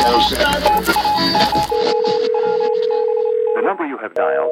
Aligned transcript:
The 0.00 0.16
number 3.62 3.84
you 3.86 3.98
have 3.98 4.14
dialed. 4.14 4.50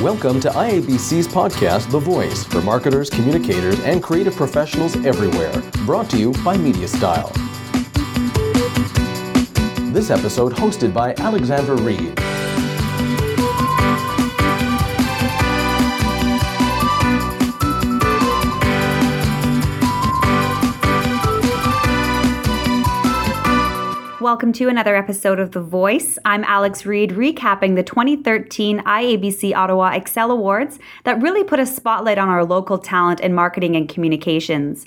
Welcome 0.00 0.38
to 0.38 0.50
IABC's 0.50 1.26
podcast, 1.26 1.90
The 1.90 1.98
Voice, 1.98 2.44
for 2.44 2.62
marketers, 2.62 3.10
communicators, 3.10 3.80
and 3.80 4.04
creative 4.04 4.36
professionals 4.36 4.94
everywhere. 5.04 5.52
Brought 5.84 6.08
to 6.10 6.16
you 6.16 6.30
by 6.44 6.56
MediaStyle. 6.56 7.34
This 9.92 10.10
episode 10.10 10.52
hosted 10.52 10.94
by 10.94 11.14
Alexander 11.14 11.74
Reid. 11.74 12.16
Welcome 24.28 24.52
to 24.52 24.68
another 24.68 24.94
episode 24.94 25.40
of 25.40 25.52
The 25.52 25.62
Voice. 25.62 26.18
I'm 26.22 26.44
Alex 26.44 26.84
Reid, 26.84 27.12
recapping 27.12 27.76
the 27.76 27.82
2013 27.82 28.80
IABC 28.80 29.54
Ottawa 29.54 29.92
Excel 29.94 30.30
Awards 30.30 30.78
that 31.04 31.22
really 31.22 31.42
put 31.42 31.60
a 31.60 31.64
spotlight 31.64 32.18
on 32.18 32.28
our 32.28 32.44
local 32.44 32.76
talent 32.76 33.20
in 33.20 33.32
marketing 33.32 33.74
and 33.74 33.88
communications. 33.88 34.84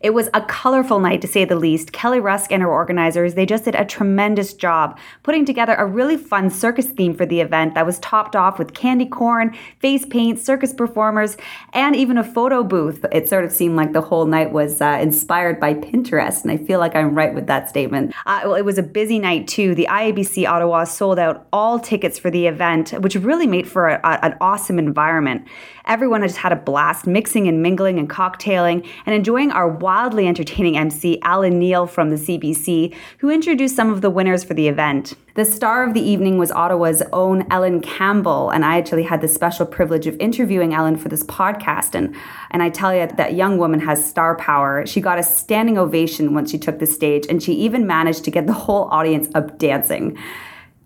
It 0.00 0.14
was 0.14 0.30
a 0.32 0.40
colorful 0.40 0.98
night 0.98 1.20
to 1.20 1.28
say 1.28 1.44
the 1.44 1.56
least. 1.56 1.92
Kelly 1.92 2.20
Rusk 2.20 2.50
and 2.50 2.62
her 2.62 2.72
organizers, 2.72 3.34
they 3.34 3.44
just 3.44 3.64
did 3.64 3.74
a 3.74 3.84
tremendous 3.84 4.54
job 4.54 4.98
putting 5.22 5.44
together 5.44 5.74
a 5.74 5.84
really 5.84 6.16
fun 6.16 6.48
circus 6.48 6.86
theme 6.86 7.14
for 7.14 7.26
the 7.26 7.42
event 7.42 7.74
that 7.74 7.84
was 7.84 7.98
topped 7.98 8.34
off 8.34 8.58
with 8.58 8.72
candy 8.72 9.04
corn, 9.04 9.54
face 9.78 10.06
paint, 10.06 10.38
circus 10.38 10.72
performers, 10.72 11.36
and 11.74 11.94
even 11.94 12.16
a 12.16 12.24
photo 12.24 12.64
booth. 12.64 13.04
It 13.12 13.28
sort 13.28 13.44
of 13.44 13.52
seemed 13.52 13.76
like 13.76 13.92
the 13.92 14.00
whole 14.00 14.24
night 14.24 14.52
was 14.52 14.80
uh, 14.80 14.98
inspired 15.02 15.60
by 15.60 15.74
Pinterest, 15.74 16.42
and 16.42 16.50
I 16.50 16.56
feel 16.56 16.78
like 16.78 16.96
I'm 16.96 17.14
right 17.14 17.34
with 17.34 17.46
that 17.48 17.68
statement. 17.68 18.14
Uh, 18.24 18.40
well, 18.44 18.54
it 18.54 18.64
was 18.64 18.78
a 18.78 18.82
busy 18.82 19.18
night 19.18 19.48
too. 19.48 19.74
The 19.74 19.86
IABC 19.90 20.48
Ottawa 20.48 20.84
sold 20.84 21.18
out 21.18 21.46
all 21.52 21.78
tickets 21.78 22.18
for 22.18 22.30
the 22.30 22.46
event, 22.46 22.92
which 23.02 23.16
really 23.16 23.46
made 23.46 23.68
for 23.68 23.88
a, 23.88 24.00
a, 24.02 24.24
an 24.24 24.38
awesome 24.40 24.78
environment. 24.78 25.46
Everyone 25.84 26.22
just 26.22 26.36
had 26.36 26.52
a 26.52 26.56
blast 26.56 27.06
mixing 27.06 27.48
and 27.48 27.62
mingling 27.62 27.98
and 27.98 28.08
cocktailing 28.08 28.88
and 29.06 29.14
enjoying 29.14 29.50
our 29.50 29.68
wildly 29.90 30.28
entertaining 30.28 30.76
MC, 30.76 31.18
Alan 31.22 31.58
Neal 31.58 31.84
from 31.84 32.10
the 32.10 32.16
CBC, 32.16 32.94
who 33.18 33.28
introduced 33.28 33.74
some 33.74 33.90
of 33.90 34.02
the 34.02 34.08
winners 34.08 34.44
for 34.44 34.54
the 34.54 34.68
event. 34.68 35.14
The 35.34 35.44
star 35.44 35.82
of 35.82 35.94
the 35.94 36.00
evening 36.00 36.38
was 36.38 36.52
Ottawa's 36.52 37.02
own 37.12 37.40
Helene 37.50 37.80
Campbell, 37.80 38.50
and 38.50 38.64
I 38.64 38.78
actually 38.78 39.02
had 39.02 39.20
the 39.20 39.26
special 39.26 39.66
privilege 39.66 40.06
of 40.06 40.16
interviewing 40.20 40.70
Helene 40.70 40.94
for 40.94 41.08
this 41.08 41.24
podcast. 41.24 41.96
And, 41.96 42.14
and 42.52 42.62
I 42.62 42.70
tell 42.70 42.94
you, 42.94 43.08
that 43.16 43.34
young 43.34 43.58
woman 43.58 43.80
has 43.80 44.08
star 44.08 44.36
power. 44.36 44.86
She 44.86 45.00
got 45.00 45.18
a 45.18 45.24
standing 45.24 45.76
ovation 45.76 46.34
once 46.34 46.52
she 46.52 46.58
took 46.58 46.78
the 46.78 46.86
stage, 46.86 47.26
and 47.28 47.42
she 47.42 47.54
even 47.54 47.84
managed 47.84 48.22
to 48.26 48.30
get 48.30 48.46
the 48.46 48.52
whole 48.52 48.84
audience 48.92 49.26
up 49.34 49.58
dancing. 49.58 50.16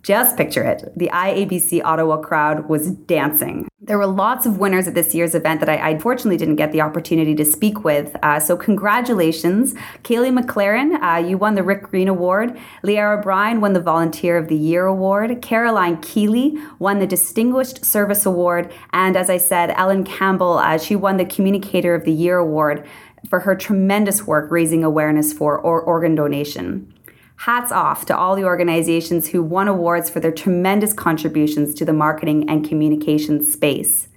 Just 0.05 0.37
picture 0.37 0.63
it. 0.63 0.93
The 0.95 1.09
IABC 1.09 1.83
Ottawa 1.83 2.19
crowd 2.19 2.69
was 2.69 2.91
dancing. 2.91 3.67
There 3.81 3.97
were 3.97 4.07
lots 4.07 4.45
of 4.45 4.59
winners 4.59 4.87
at 4.87 4.95
this 4.95 5.15
year's 5.15 5.35
event 5.35 5.61
that 5.61 5.69
I, 5.71 5.89
unfortunately 5.89 6.37
didn't 6.37 6.57
get 6.57 6.73
the 6.73 6.83
opportunity 6.83 7.35
to 7.35 7.45
speak 7.45 7.85
with. 7.85 8.15
Uh, 8.23 8.39
so, 8.39 8.55
congratulations. 8.55 9.73
Kaylee 10.03 10.39
McLaren, 10.39 11.03
uh, 11.03 11.27
you 11.27 11.39
won 11.39 11.55
the 11.55 11.63
Rick 11.63 11.85
Green 11.85 12.09
Award. 12.09 12.59
Leah 12.83 13.17
O'Brien 13.19 13.63
won 13.63 13.73
the 13.73 13.81
Volunteer 13.81 14.37
of 14.37 14.49
the 14.49 14.57
Year 14.57 14.85
Award. 14.85 15.41
Caroline 15.41 15.97
Keeley 16.03 16.59
won 16.79 16.99
the 16.99 17.07
Distinguished 17.07 17.83
Service 17.83 18.27
Award. 18.27 18.71
And 18.93 19.17
as 19.17 19.31
I 19.31 19.39
said, 19.39 19.71
Helene 19.71 20.05
Campbell, 20.05 20.59
uh, 20.59 20.77
she 20.77 20.97
won 20.97 21.17
the 21.17 21.25
Communicator 21.25 21.95
of 21.95 22.05
the 22.05 22.13
Year 22.13 22.37
Award 22.37 22.87
for 23.31 23.41
her 23.41 23.57
tremendous 23.57 24.27
work 24.27 24.51
raising 24.51 24.85
awareness 24.85 25.33
for 25.33 25.59
or 25.59 25.81
organ 25.81 26.15
donation. 26.15 26.94
Hats 27.37 27.73
off 27.73 28.07
to 28.07 28.17
all 28.17 28.37
the 28.37 28.45
organizations 28.45 29.29
who 29.29 29.43
won 29.43 29.69
awards 29.69 30.09
for 30.09 30.21
their 30.21 30.33
tremendous 30.33 30.93
contributions 30.93 31.75
to 31.75 31.85
the 31.85 31.93
marketing 31.93 32.49
and 32.49 32.67
communications 32.67 33.53
space. 33.53 34.09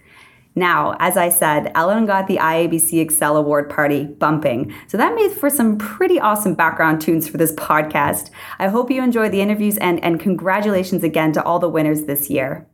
Now, 0.58 0.96
as 1.00 1.18
I 1.18 1.30
said, 1.30 1.72
Helene 1.76 2.08
got 2.08 2.28
the 2.28 2.38
IABC 2.38 3.00
Excel 3.00 3.38
Award 3.38 3.70
party 3.70 4.06
bumping. 4.06 4.74
So 4.88 4.98
that 4.98 5.14
made 5.14 5.32
for 5.32 5.52
some 5.52 5.78
pretty 5.78 6.20
awesome 6.20 6.56
background 6.56 7.00
tunes 7.00 7.28
for 7.28 7.38
this 7.38 7.54
podcast. 7.54 8.32
I 8.58 8.68
hope 8.68 8.90
you 8.90 9.04
enjoy 9.04 9.30
the 9.30 9.42
interviews 9.42 9.78
and, 9.78 10.04
and 10.04 10.20
congratulations 10.20 11.04
again 11.04 11.32
to 11.34 11.44
all 11.44 11.60
the 11.60 11.70
winners 11.70 12.06
this 12.06 12.32
year. 12.32 12.68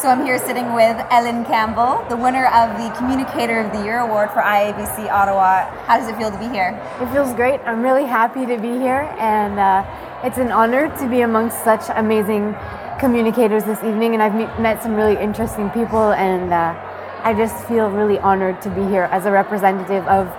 So 0.00 0.08
I'm 0.08 0.24
here 0.24 0.38
sitting 0.38 0.74
with 0.74 0.96
Helene 1.10 1.44
Campbell, 1.44 2.06
the 2.08 2.16
winner 2.16 2.46
of 2.46 2.78
the 2.78 2.88
Communicator 2.96 3.58
of 3.58 3.72
the 3.72 3.82
Year 3.82 3.98
Award 3.98 4.30
for 4.30 4.40
IABC 4.40 5.10
Ottawa. 5.10 5.68
How 5.86 5.98
does 5.98 6.06
it 6.06 6.14
feel 6.14 6.30
to 6.30 6.38
be 6.38 6.46
here? 6.46 6.70
It 7.00 7.10
feels 7.10 7.34
great. 7.34 7.58
I'm 7.66 7.82
really 7.82 8.04
happy 8.04 8.46
to 8.46 8.56
be 8.58 8.78
here, 8.78 9.12
and 9.18 9.58
uh, 9.58 10.22
it's 10.22 10.38
an 10.38 10.52
honor 10.52 10.86
to 10.98 11.08
be 11.08 11.22
amongst 11.22 11.64
such 11.64 11.82
amazing 11.96 12.54
communicators 13.00 13.64
this 13.64 13.82
evening. 13.82 14.14
And 14.14 14.22
I've 14.22 14.36
meet, 14.36 14.46
met 14.60 14.80
some 14.84 14.94
really 14.94 15.16
interesting 15.20 15.68
people, 15.70 16.12
and 16.12 16.52
uh, 16.52 16.78
I 17.24 17.34
just 17.34 17.66
feel 17.66 17.90
really 17.90 18.20
honored 18.20 18.62
to 18.62 18.70
be 18.70 18.82
here 18.82 19.08
as 19.10 19.26
a 19.26 19.32
representative 19.32 20.06
of 20.06 20.30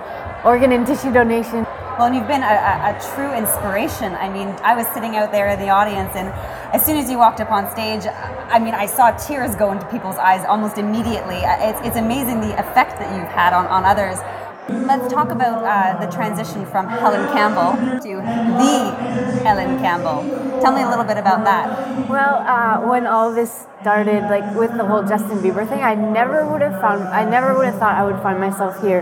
organ 0.42 0.72
and 0.72 0.86
tissue 0.86 1.12
donation. 1.12 1.66
Well, 2.00 2.06
and 2.06 2.16
you've 2.16 2.28
been 2.28 2.42
a, 2.42 2.46
a, 2.46 2.96
a, 2.96 3.14
true 3.14 3.30
inspiration. 3.36 4.14
I 4.14 4.32
mean, 4.32 4.48
I 4.64 4.74
was 4.74 4.86
sitting 4.94 5.16
out 5.16 5.32
there 5.32 5.48
in 5.48 5.60
the 5.60 5.68
audience, 5.68 6.16
and 6.16 6.32
as 6.72 6.84
soon 6.84 6.96
as 6.96 7.10
you 7.10 7.18
walked 7.18 7.40
up 7.40 7.50
on 7.50 7.70
stage, 7.70 8.06
I 8.06 8.58
mean, 8.58 8.74
I 8.74 8.86
saw 8.86 9.10
tears 9.10 9.56
go 9.56 9.72
into 9.72 9.86
people's 9.86 10.16
eyes 10.16 10.44
almost 10.46 10.78
immediately. 10.78 11.38
It's, 11.42 11.80
it's 11.82 11.96
amazing 11.96 12.40
the 12.40 12.52
effect 12.58 12.98
that 12.98 13.10
you've 13.16 13.30
had 13.30 13.52
on, 13.52 13.66
on 13.66 13.84
others. 13.84 14.18
Let's 14.68 15.12
talk 15.12 15.30
about 15.30 15.64
uh, 15.64 16.04
the 16.04 16.12
transition 16.12 16.64
from 16.64 16.86
Helene 16.86 17.26
Campbell 17.32 17.74
to 18.02 18.16
the 18.16 19.42
Helene 19.42 19.78
Campbell. 19.80 20.22
Tell 20.60 20.72
me 20.72 20.82
a 20.82 20.88
little 20.88 21.04
bit 21.04 21.16
about 21.16 21.42
that. 21.42 22.08
Well, 22.08 22.36
uh, 22.46 22.86
when 22.86 23.04
all 23.04 23.34
this 23.34 23.66
started, 23.80 24.22
like 24.30 24.54
with 24.54 24.76
the 24.76 24.84
whole 24.84 25.02
Justin 25.02 25.38
Bieber 25.38 25.68
thing, 25.68 25.80
I 25.80 25.96
never 25.96 26.46
would 26.46 26.62
have 26.62 26.80
found, 26.80 27.02
I 27.08 27.28
never 27.28 27.56
would 27.56 27.66
have 27.66 27.78
thought 27.78 27.96
I 27.96 28.04
would 28.04 28.22
find 28.22 28.38
myself 28.38 28.80
here. 28.80 29.00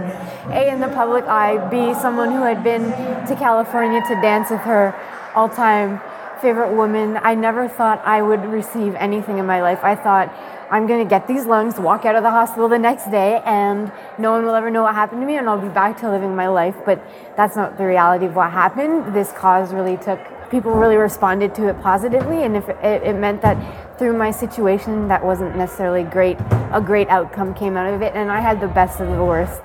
A, 0.50 0.72
in 0.72 0.80
the 0.80 0.88
public 0.88 1.24
eye, 1.24 1.58
B, 1.68 1.92
someone 1.92 2.30
who 2.30 2.42
had 2.44 2.64
been 2.64 2.84
to 3.26 3.36
California 3.38 4.00
to 4.08 4.14
dance 4.22 4.50
with 4.50 4.60
her 4.60 4.94
all 5.34 5.50
time 5.50 6.00
favorite 6.40 6.74
woman. 6.74 7.18
I 7.22 7.34
never 7.34 7.68
thought 7.68 8.00
I 8.04 8.22
would 8.22 8.44
receive 8.44 8.94
anything 8.94 9.38
in 9.38 9.46
my 9.46 9.62
life. 9.62 9.80
I 9.82 9.94
thought 9.94 10.32
I'm 10.70 10.86
going 10.86 11.02
to 11.02 11.08
get 11.08 11.26
these 11.26 11.46
lungs, 11.46 11.78
walk 11.78 12.04
out 12.04 12.14
of 12.14 12.22
the 12.22 12.30
hospital 12.30 12.68
the 12.68 12.78
next 12.78 13.10
day, 13.10 13.40
and 13.44 13.90
no 14.18 14.32
one 14.32 14.44
will 14.44 14.54
ever 14.54 14.70
know 14.70 14.82
what 14.82 14.94
happened 14.94 15.22
to 15.22 15.26
me, 15.26 15.36
and 15.36 15.48
I'll 15.48 15.60
be 15.60 15.68
back 15.68 15.98
to 16.00 16.10
living 16.10 16.36
my 16.36 16.48
life. 16.48 16.76
But 16.84 17.02
that's 17.36 17.56
not 17.56 17.78
the 17.78 17.86
reality 17.86 18.26
of 18.26 18.36
what 18.36 18.50
happened. 18.50 19.14
This 19.14 19.32
cause 19.32 19.72
really 19.72 19.96
took, 19.96 20.20
people 20.50 20.72
really 20.72 20.96
responded 20.96 21.54
to 21.56 21.68
it 21.68 21.80
positively, 21.82 22.44
and 22.44 22.56
if 22.56 22.68
it, 22.68 23.02
it 23.02 23.16
meant 23.16 23.42
that 23.42 23.56
through 23.98 24.16
my 24.16 24.30
situation 24.30 25.08
that 25.08 25.24
wasn't 25.24 25.56
necessarily 25.56 26.04
great, 26.04 26.38
a 26.72 26.82
great 26.84 27.08
outcome 27.08 27.54
came 27.54 27.76
out 27.76 27.92
of 27.92 28.02
it, 28.02 28.14
and 28.14 28.30
I 28.30 28.40
had 28.40 28.60
the 28.60 28.68
best 28.68 29.00
of 29.00 29.08
the 29.08 29.24
worst. 29.24 29.60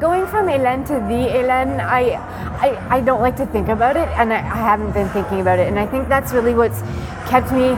Going 0.00 0.26
from 0.26 0.46
Hélène 0.46 0.86
to 0.86 0.94
the 0.94 1.28
Hélène, 1.30 1.80
I, 1.80 2.14
I, 2.60 2.96
I 2.96 3.00
don't 3.00 3.20
like 3.20 3.36
to 3.36 3.46
think 3.46 3.68
about 3.68 3.96
it, 3.96 4.08
and 4.16 4.32
I, 4.32 4.38
I 4.38 4.56
haven't 4.56 4.92
been 4.92 5.08
thinking 5.10 5.40
about 5.40 5.58
it, 5.58 5.68
and 5.68 5.78
I 5.78 5.86
think 5.86 6.08
that's 6.08 6.32
really 6.32 6.54
what's 6.54 6.80
kept 7.28 7.52
me 7.52 7.76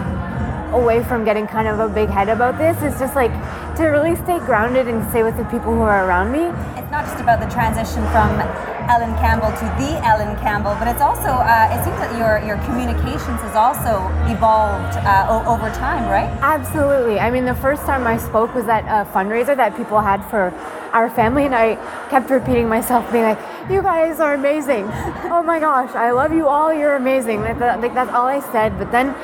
away 0.72 1.02
from 1.04 1.24
getting 1.24 1.46
kind 1.46 1.68
of 1.68 1.78
a 1.78 1.88
big 1.88 2.08
head 2.08 2.28
about 2.28 2.58
this. 2.58 2.76
It's 2.82 2.98
just 2.98 3.14
like 3.14 3.32
to 3.76 3.86
really 3.86 4.16
stay 4.16 4.38
grounded 4.40 4.88
and 4.88 5.08
stay 5.10 5.22
with 5.22 5.36
the 5.36 5.44
people 5.44 5.72
who 5.74 5.82
are 5.82 6.06
around 6.06 6.32
me. 6.32 6.46
It's 6.80 6.90
not 6.90 7.04
just 7.04 7.20
about 7.20 7.40
the 7.40 7.48
transition 7.52 8.02
from 8.10 8.65
Helene 8.86 9.16
Campbell 9.18 9.50
to 9.50 9.66
the 9.82 9.98
Helene 10.00 10.36
Campbell, 10.38 10.76
but 10.78 10.88
it's 10.88 11.00
also 11.00 11.28
uh, 11.28 11.74
it 11.74 11.82
seems 11.84 11.98
that 11.98 12.16
your 12.18 12.38
your 12.46 12.56
communications 12.64 13.40
has 13.42 13.56
also 13.56 14.06
evolved 14.30 14.96
uh, 15.02 15.44
over 15.46 15.68
time, 15.74 16.08
right? 16.08 16.30
Absolutely. 16.40 17.18
I 17.18 17.30
mean, 17.30 17.44
the 17.44 17.54
first 17.54 17.82
time 17.82 18.06
I 18.06 18.16
spoke 18.16 18.54
was 18.54 18.68
at 18.68 18.84
a 18.84 19.08
fundraiser 19.10 19.56
that 19.56 19.76
people 19.76 20.00
had 20.00 20.24
for 20.30 20.54
our 20.92 21.10
family, 21.10 21.44
and 21.44 21.54
I 21.54 21.74
kept 22.10 22.30
repeating 22.30 22.68
myself, 22.68 23.10
being 23.10 23.24
like, 23.24 23.40
"You 23.68 23.82
guys 23.82 24.20
are 24.20 24.34
amazing! 24.34 24.88
Oh 25.34 25.42
my 25.42 25.58
gosh, 25.58 25.94
I 25.94 26.12
love 26.12 26.32
you 26.32 26.46
all. 26.46 26.72
You're 26.72 26.96
amazing!" 26.96 27.40
Like, 27.42 27.58
like 27.60 27.94
that's 27.94 28.12
all 28.12 28.26
I 28.26 28.40
said. 28.52 28.78
But 28.78 28.92
then 28.92 29.14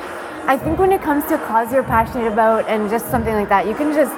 I 0.45 0.57
think 0.57 0.77
when 0.77 0.91
it 0.91 1.01
comes 1.01 1.23
to 1.27 1.35
a 1.35 1.45
cause 1.47 1.71
you're 1.71 1.83
passionate 1.83 2.27
about 2.27 2.67
and 2.67 2.89
just 2.89 3.09
something 3.09 3.33
like 3.33 3.47
that, 3.47 3.65
you 3.65 3.75
can 3.75 3.93
just 3.93 4.13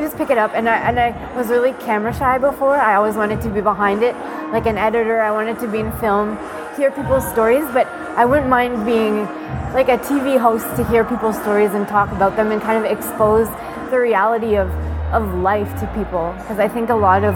just 0.00 0.16
pick 0.16 0.30
it 0.30 0.38
up. 0.38 0.52
And 0.54 0.68
I 0.68 0.76
and 0.76 0.98
I 0.98 1.36
was 1.36 1.48
really 1.48 1.72
camera 1.74 2.12
shy 2.12 2.38
before. 2.38 2.76
I 2.76 2.94
always 2.96 3.16
wanted 3.16 3.40
to 3.42 3.48
be 3.48 3.60
behind 3.60 4.02
it, 4.02 4.14
like 4.52 4.66
an 4.66 4.78
editor. 4.78 5.20
I 5.20 5.30
wanted 5.30 5.58
to 5.60 5.68
be 5.68 5.78
in 5.78 5.92
film, 5.98 6.38
hear 6.76 6.90
people's 6.90 7.28
stories, 7.28 7.64
but 7.72 7.86
I 8.16 8.24
wouldn't 8.24 8.48
mind 8.48 8.84
being 8.84 9.24
like 9.72 9.88
a 9.88 9.98
TV 9.98 10.38
host 10.38 10.66
to 10.76 10.84
hear 10.88 11.04
people's 11.04 11.36
stories 11.40 11.72
and 11.74 11.86
talk 11.86 12.10
about 12.12 12.36
them 12.36 12.50
and 12.50 12.60
kind 12.60 12.84
of 12.84 12.90
expose 12.90 13.48
the 13.90 13.98
reality 13.98 14.56
of 14.56 14.68
of 15.12 15.34
life 15.34 15.68
to 15.80 15.86
people 15.94 16.32
because 16.38 16.58
I 16.58 16.68
think 16.68 16.90
a 16.90 16.94
lot 16.94 17.24
of 17.24 17.34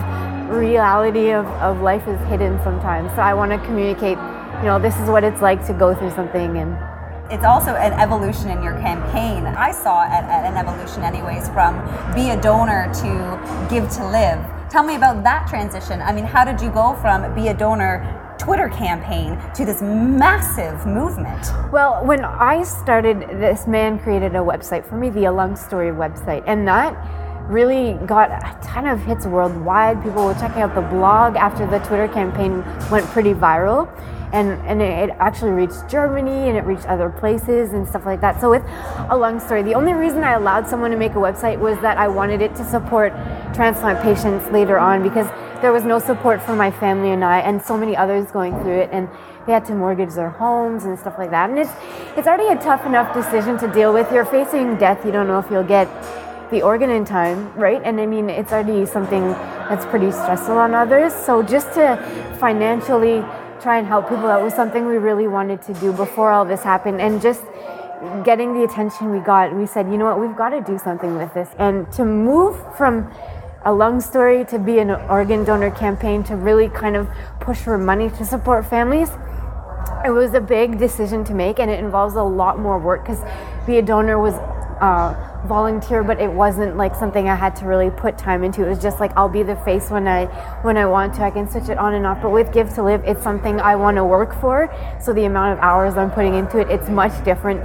reality 0.51 1.31
of, 1.31 1.47
of 1.61 1.81
life 1.81 2.07
is 2.07 2.21
hidden 2.29 2.63
sometimes. 2.63 3.11
So 3.13 3.23
I 3.23 3.35
want 3.35 3.51
to 3.51 3.59
communicate, 3.67 4.19
you 4.59 4.67
know, 4.67 4.79
this 4.79 4.97
is 4.99 5.09
what 5.09 5.25
it's 5.25 5.43
like 5.43 5.67
to 5.67 5.73
go 5.73 5.95
through 5.95 6.11
something 6.11 6.57
and 6.59 6.94
it's 7.31 7.45
also 7.45 7.75
an 7.75 7.93
evolution 7.95 8.51
in 8.51 8.63
your 8.63 8.75
campaign. 8.81 9.47
I 9.47 9.73
saw 9.73 10.05
an, 10.05 10.25
an 10.25 10.57
evolution, 10.57 11.03
anyways, 11.03 11.49
from 11.49 11.75
be 12.15 12.31
a 12.31 12.41
donor 12.41 12.93
to 12.95 13.69
give 13.71 13.89
to 13.93 14.07
live. 14.07 14.45
Tell 14.71 14.83
me 14.83 14.97
about 14.97 15.23
that 15.25 15.49
transition. 15.49 16.03
I 16.03 16.13
mean, 16.13 16.25
how 16.25 16.45
did 16.45 16.61
you 16.61 16.71
go 16.71 16.95
from 17.01 17.35
be 17.35 17.49
a 17.49 17.55
donor 17.55 18.21
Twitter 18.39 18.69
campaign 18.69 19.39
to 19.55 19.65
this 19.65 19.81
massive 19.81 20.85
movement? 20.87 21.47
Well, 21.73 22.05
when 22.05 22.25
I 22.25 22.63
started, 22.63 23.21
this 23.41 23.67
man 23.67 23.99
created 23.99 24.35
a 24.35 24.41
website 24.41 24.85
for 24.85 24.97
me, 24.97 25.09
the 25.09 25.25
A 25.25 25.33
Lung 25.33 25.57
Story 25.57 25.91
website, 25.91 26.43
and 26.47 26.69
that 26.69 26.95
really 27.49 27.95
got 28.07 28.31
a 28.31 28.59
ton 28.63 28.87
of 28.87 29.01
hits 29.01 29.27
worldwide. 29.27 30.03
People 30.03 30.27
were 30.27 30.35
checking 30.35 30.63
out 30.63 30.75
the 30.75 30.83
blog 30.83 31.37
after 31.37 31.67
the 31.67 31.79
Twitter 31.81 32.09
campaign 32.09 32.63
went 32.91 33.07
pretty 33.07 33.33
viral. 33.33 33.89
And, 34.35 34.61
and 34.67 34.83
it 34.83 35.15
actually 35.21 35.53
reached 35.53 35.89
Germany 35.89 36.49
and 36.49 36.59
it 36.59 36.65
reached 36.65 36.87
other 36.87 37.09
places 37.09 37.73
and 37.73 37.87
stuff 37.87 38.05
like 38.05 38.21
that. 38.21 38.41
So, 38.41 38.51
with 38.51 38.65
a 39.09 39.17
Lung 39.17 39.39
Story, 39.39 39.63
the 39.63 39.75
only 39.75 39.93
reason 39.93 40.25
I 40.25 40.33
allowed 40.33 40.67
someone 40.67 40.91
to 40.91 40.97
make 40.97 41.13
a 41.13 41.23
website 41.23 41.61
was 41.61 41.79
that 41.83 41.99
I 41.99 42.09
wanted 42.09 42.43
it 42.43 42.55
to 42.57 42.65
support 42.65 43.13
transplant 43.55 44.03
patients 44.03 44.51
later 44.51 44.77
on 44.77 45.05
because 45.05 45.29
there 45.63 45.73
was 45.73 45.85
no 45.85 46.01
support 46.01 46.43
for 46.43 46.57
my 46.57 46.71
family 46.73 47.13
and 47.13 47.25
I, 47.25 47.39
and 47.39 47.63
so 47.63 47.77
many 47.77 47.97
others 47.97 48.31
going 48.33 48.61
through 48.61 48.81
it. 48.81 48.91
And 48.93 49.09
they 49.47 49.53
had 49.53 49.65
to 49.67 49.75
mortgage 49.75 50.15
their 50.15 50.31
homes 50.31 50.85
and 50.85 50.99
stuff 50.99 51.15
like 51.17 51.31
that. 51.31 51.51
And 51.51 51.59
it's, 51.59 51.71
it's 52.17 52.27
already 52.27 52.49
a 52.49 52.61
tough 52.61 52.85
enough 52.87 53.15
decision 53.15 53.57
to 53.59 53.73
deal 53.73 53.93
with. 53.93 54.11
You're 54.13 54.25
facing 54.25 54.77
death, 54.79 55.05
you 55.05 55.13
don't 55.13 55.29
know 55.29 55.39
if 55.39 55.51
you'll 55.51 55.63
get 55.63 55.89
the 56.51 56.63
organ 56.63 56.91
in 56.91 57.05
time, 57.05 57.53
right? 57.55 57.81
And 57.85 58.01
I 58.01 58.07
mean, 58.07 58.31
it's 58.31 58.53
already 58.53 58.85
something 58.87 59.23
that's 59.69 59.87
pretty 59.87 60.11
stressful 60.11 60.57
on 60.57 60.75
others. 60.75 61.15
So 61.15 61.43
just 61.43 61.73
to 61.75 61.97
financially 62.41 63.25
try 63.65 63.79
and 63.79 63.87
help 63.87 64.11
people 64.11 64.27
out 64.27 64.43
was 64.43 64.53
something 64.53 64.87
we 64.87 64.99
really 64.99 65.27
wanted 65.27 65.63
to 65.63 65.73
do 65.75 65.91
before 65.93 66.31
all 66.31 66.45
this 66.45 66.63
happened. 66.63 67.01
And 67.01 67.21
just 67.21 67.43
getting 68.23 68.53
the 68.53 68.63
attention 68.63 69.11
we 69.11 69.21
got, 69.21 69.57
we 69.57 69.65
said, 69.65 69.87
you 69.91 69.97
know 69.97 70.05
what, 70.05 70.21
we've 70.21 70.37
got 70.37 70.51
to 70.51 70.61
do 70.61 70.79
something 70.79 71.17
with 71.17 71.33
this. 71.33 71.49
And 71.59 71.91
to 71.93 72.05
move 72.05 72.55
from 72.77 73.11
a 73.65 73.73
lung 73.73 74.03
story 74.03 74.45
to 74.45 74.59
be 74.59 74.79
an 74.81 74.91
organ 74.91 75.45
donor 75.45 75.71
campaign 75.71 76.23
to 76.25 76.37
really 76.37 76.69
kind 76.69 76.95
of 76.95 77.09
push 77.41 77.57
for 77.57 77.79
money 77.79 78.11
to 78.11 78.25
support 78.25 78.67
families 78.67 79.09
it 80.05 80.11
was 80.11 80.35
a 80.35 80.41
big 80.41 80.79
decision 80.79 81.25
to 81.25 81.33
make 81.33 81.59
and 81.59 81.71
it 81.71 81.79
involves 81.79 82.15
a 82.15 82.23
lot 82.23 82.59
more 82.59 82.79
work 82.79 83.03
because 83.03 83.25
be 83.67 83.79
a 83.79 83.83
donor 83.83 84.19
was 84.21 84.35
uh, 84.81 85.45
volunteer, 85.47 86.03
but 86.03 86.21
it 86.21 86.31
wasn't 86.31 86.77
like 86.77 86.95
something 86.95 87.29
I 87.29 87.35
had 87.35 87.55
to 87.57 87.67
really 87.67 87.91
put 87.91 88.17
time 88.19 88.45
into. 88.45 88.65
It 88.65 88.69
was 88.69 88.79
just 88.79 89.01
like 89.01 89.13
I'll 89.17 89.29
be 89.29 89.43
the 89.43 89.57
face 89.57 89.91
when 89.91 90.09
I 90.09 90.27
when 90.63 90.77
I 90.77 90.87
want 90.87 91.15
to. 91.15 91.23
I 91.23 91.31
can 91.31 91.51
switch 91.51 91.69
it 91.69 91.79
on 91.79 91.95
and 91.95 92.07
off. 92.07 92.23
But 92.23 92.31
with 92.31 92.53
Give 92.53 92.73
to 92.75 92.83
Live, 92.83 93.05
it's 93.05 93.23
something 93.23 93.61
I 93.61 93.77
want 93.77 93.97
to 93.97 94.05
work 94.05 94.39
for. 94.41 94.73
So 95.01 95.13
the 95.13 95.25
amount 95.25 95.59
of 95.59 95.65
hours 95.65 95.97
I'm 95.97 96.11
putting 96.11 96.35
into 96.35 96.59
it, 96.59 96.69
it's 96.71 96.89
much 96.89 97.25
different. 97.25 97.61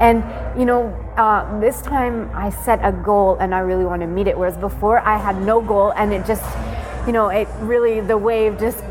And 0.00 0.24
you 0.58 0.64
know, 0.64 0.88
uh, 1.16 1.60
this 1.60 1.82
time 1.82 2.30
I 2.34 2.50
set 2.50 2.80
a 2.82 2.92
goal 2.92 3.36
and 3.40 3.54
I 3.54 3.60
really 3.60 3.84
want 3.84 4.02
to 4.02 4.08
meet 4.08 4.26
it. 4.26 4.38
Whereas 4.38 4.56
before 4.56 4.98
I 5.00 5.18
had 5.18 5.40
no 5.42 5.60
goal 5.60 5.92
and 5.92 6.12
it 6.12 6.26
just, 6.26 6.44
you 7.06 7.12
know, 7.12 7.28
it 7.28 7.48
really 7.60 8.00
the 8.00 8.16
wave 8.16 8.58
just 8.58 8.82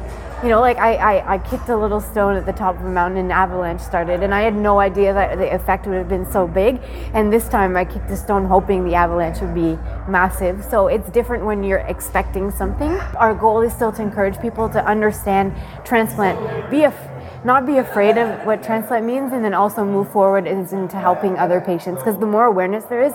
you 0.44 0.50
know, 0.50 0.60
like 0.60 0.78
I, 0.78 0.96
I, 0.96 1.36
I, 1.36 1.38
kicked 1.38 1.70
a 1.70 1.78
little 1.78 2.02
stone 2.02 2.36
at 2.36 2.46
the 2.46 2.52
top 2.52 2.76
of 2.76 2.86
a 2.86 2.90
mountain 2.90 3.18
and 3.18 3.28
an 3.28 3.32
avalanche 3.32 3.80
started, 3.80 4.24
and 4.24 4.36
I 4.36 4.42
had 4.42 4.54
no 4.54 4.78
idea 4.78 5.14
that 5.14 5.38
the 5.38 5.54
effect 5.56 5.88
would 5.88 5.96
have 5.96 6.10
been 6.10 6.30
so 6.30 6.46
big. 6.48 6.82
And 7.14 7.32
this 7.32 7.48
time 7.48 7.78
I 7.78 7.86
kicked 7.86 8.10
a 8.10 8.18
stone 8.18 8.44
hoping 8.46 8.84
the 8.84 8.94
avalanche 8.94 9.40
would 9.40 9.56
be 9.56 9.80
massive. 10.10 10.62
So 10.66 10.88
it's 10.88 11.10
different 11.12 11.46
when 11.46 11.64
you're 11.64 11.86
expecting 11.88 12.52
something. 12.52 12.92
Our 13.16 13.34
goal 13.34 13.62
is 13.62 13.72
still 13.72 13.94
to 13.94 14.02
encourage 14.02 14.38
people 14.42 14.68
to 14.70 14.86
understand 14.86 15.56
transplant, 15.86 16.70
be 16.70 16.84
a 16.84 16.94
not 17.46 17.66
be 17.66 17.78
afraid 17.78 18.18
of 18.18 18.46
what 18.46 18.64
transplant 18.64 19.06
means, 19.06 19.34
and 19.34 19.44
then 19.44 19.54
also 19.54 19.86
move 19.86 20.12
forward 20.12 20.48
into 20.48 20.98
helping 20.98 21.38
other 21.38 21.60
patients. 21.62 22.00
Because 22.00 22.18
the 22.20 22.26
more 22.26 22.46
awareness 22.46 22.86
there 22.86 23.02
is, 23.02 23.14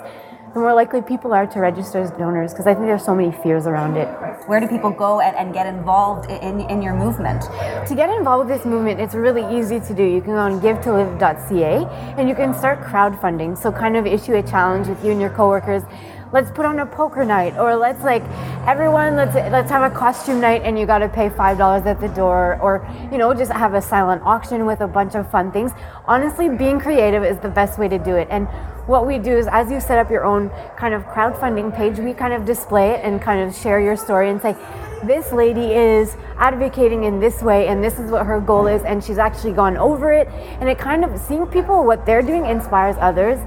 the 0.58 0.62
more 0.62 0.74
likely 0.74 1.00
people 1.00 1.32
are 1.32 1.46
to 1.46 1.60
register 1.60 2.00
as 2.00 2.10
donors 2.10 2.52
because 2.52 2.66
I 2.66 2.74
think 2.74 2.86
there's 2.86 3.04
so 3.04 3.14
many 3.14 3.30
fears 3.30 3.68
around 3.68 3.96
it. 3.96 4.08
Where 4.48 4.58
do 4.58 4.66
people 4.66 4.90
go 4.90 5.20
and, 5.20 5.36
and 5.36 5.54
get 5.54 5.66
involved 5.68 6.28
in, 6.28 6.62
in 6.62 6.82
your 6.82 6.94
movement? 6.94 7.42
To 7.86 7.94
get 7.94 8.10
involved 8.10 8.48
with 8.48 8.58
this 8.58 8.66
movement, 8.66 8.98
it's 8.98 9.14
really 9.14 9.46
easy 9.56 9.78
to 9.78 9.94
do. 9.94 10.02
You 10.02 10.20
can 10.20 10.32
go 10.32 10.38
on 10.38 10.60
givetolive.ca 10.60 11.86
and 12.18 12.28
you 12.28 12.34
can 12.34 12.54
start 12.54 12.80
crowdfunding. 12.80 13.56
So 13.56 13.70
kind 13.70 13.96
of 13.96 14.04
issue 14.04 14.34
a 14.34 14.42
challenge 14.42 14.88
with 14.88 15.04
you 15.04 15.12
and 15.12 15.20
your 15.20 15.30
coworkers 15.30 15.84
let's 16.32 16.50
put 16.50 16.66
on 16.66 16.78
a 16.78 16.86
poker 16.86 17.24
night 17.24 17.56
or 17.56 17.76
let's 17.76 18.02
like 18.02 18.22
everyone 18.66 19.16
let's 19.16 19.34
let's 19.34 19.70
have 19.70 19.90
a 19.90 19.94
costume 19.94 20.40
night 20.40 20.62
and 20.64 20.78
you 20.78 20.86
got 20.86 20.98
to 20.98 21.08
pay 21.08 21.28
five 21.28 21.56
dollars 21.56 21.86
at 21.86 22.00
the 22.00 22.08
door 22.08 22.58
or 22.60 22.86
you 23.10 23.18
know 23.18 23.32
just 23.32 23.52
have 23.52 23.74
a 23.74 23.82
silent 23.82 24.22
auction 24.24 24.66
with 24.66 24.80
a 24.80 24.88
bunch 24.88 25.14
of 25.14 25.30
fun 25.30 25.50
things. 25.50 25.72
Honestly 26.06 26.48
being 26.48 26.78
creative 26.78 27.24
is 27.24 27.38
the 27.38 27.48
best 27.48 27.78
way 27.78 27.88
to 27.88 27.98
do 27.98 28.16
it. 28.16 28.28
And 28.30 28.46
what 28.88 29.06
we 29.06 29.18
do 29.18 29.36
is 29.36 29.46
as 29.48 29.70
you 29.70 29.80
set 29.80 29.98
up 29.98 30.10
your 30.10 30.24
own 30.24 30.50
kind 30.76 30.94
of 30.94 31.04
crowdfunding 31.04 31.76
page, 31.76 31.98
we 31.98 32.14
kind 32.14 32.32
of 32.32 32.46
display 32.46 32.90
it 32.90 33.04
and 33.04 33.20
kind 33.20 33.46
of 33.46 33.54
share 33.54 33.80
your 33.80 33.96
story 33.96 34.30
and 34.30 34.40
say, 34.40 34.56
this 35.04 35.30
lady 35.30 35.72
is 35.74 36.16
advocating 36.38 37.04
in 37.04 37.20
this 37.20 37.42
way 37.42 37.68
and 37.68 37.82
this 37.82 37.98
is 37.98 38.10
what 38.10 38.26
her 38.26 38.40
goal 38.40 38.66
is 38.66 38.82
and 38.82 39.02
she's 39.02 39.18
actually 39.18 39.52
gone 39.52 39.76
over 39.76 40.12
it. 40.12 40.28
And 40.60 40.68
it 40.68 40.78
kind 40.78 41.04
of 41.04 41.18
seeing 41.18 41.46
people 41.46 41.84
what 41.84 42.06
they're 42.06 42.22
doing 42.22 42.46
inspires 42.46 42.96
others. 43.00 43.38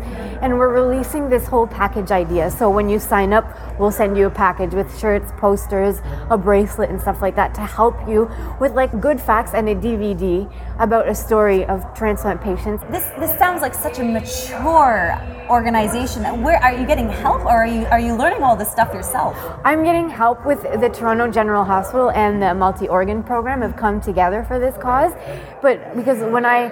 And 0.41 0.57
we're 0.57 0.73
releasing 0.73 1.29
this 1.29 1.47
whole 1.47 1.67
package 1.67 2.11
idea. 2.11 2.51
So 2.51 2.69
when 2.69 2.89
you 2.89 2.99
sign 2.99 3.33
up 3.33 3.45
we'll 3.79 3.91
send 3.91 4.17
you 4.17 4.27
a 4.27 4.29
package 4.29 4.73
with 4.73 4.99
shirts 4.99 5.31
posters 5.37 5.99
a 6.29 6.37
bracelet 6.37 6.89
and 6.89 7.01
stuff 7.01 7.21
like 7.21 7.35
that 7.35 7.53
to 7.55 7.61
help 7.61 7.95
you 8.07 8.29
with 8.59 8.73
like 8.73 8.99
good 9.01 9.19
facts 9.19 9.51
and 9.53 9.67
a 9.69 9.75
dvd 9.75 10.51
about 10.79 11.07
a 11.07 11.15
story 11.15 11.65
of 11.65 11.81
transplant 11.95 12.41
patients. 12.41 12.83
This 12.89 13.05
this 13.19 13.37
sounds 13.37 13.61
like 13.61 13.73
such 13.73 13.99
a 13.99 14.03
mature 14.03 15.17
organization. 15.49 16.23
Where 16.41 16.57
are 16.57 16.73
you 16.73 16.85
getting 16.87 17.09
help 17.09 17.41
or 17.45 17.51
are 17.51 17.67
you 17.67 17.85
are 17.85 17.99
you 17.99 18.15
learning 18.15 18.43
all 18.43 18.55
this 18.55 18.71
stuff 18.71 18.93
yourself? 18.93 19.35
I'm 19.63 19.83
getting 19.83 20.09
help 20.09 20.45
with 20.45 20.61
the 20.63 20.89
toronto 20.89 21.29
general 21.29 21.63
hospital 21.63 22.11
and 22.11 22.41
the 22.41 22.53
multi 22.53 22.80
multi-organ 22.81 23.23
program 23.23 23.61
have 23.61 23.75
come 23.75 24.01
together 24.01 24.43
for 24.43 24.59
this 24.59 24.75
cause. 24.77 25.13
But 25.61 25.95
because 25.95 26.19
when 26.31 26.45
I 26.45 26.71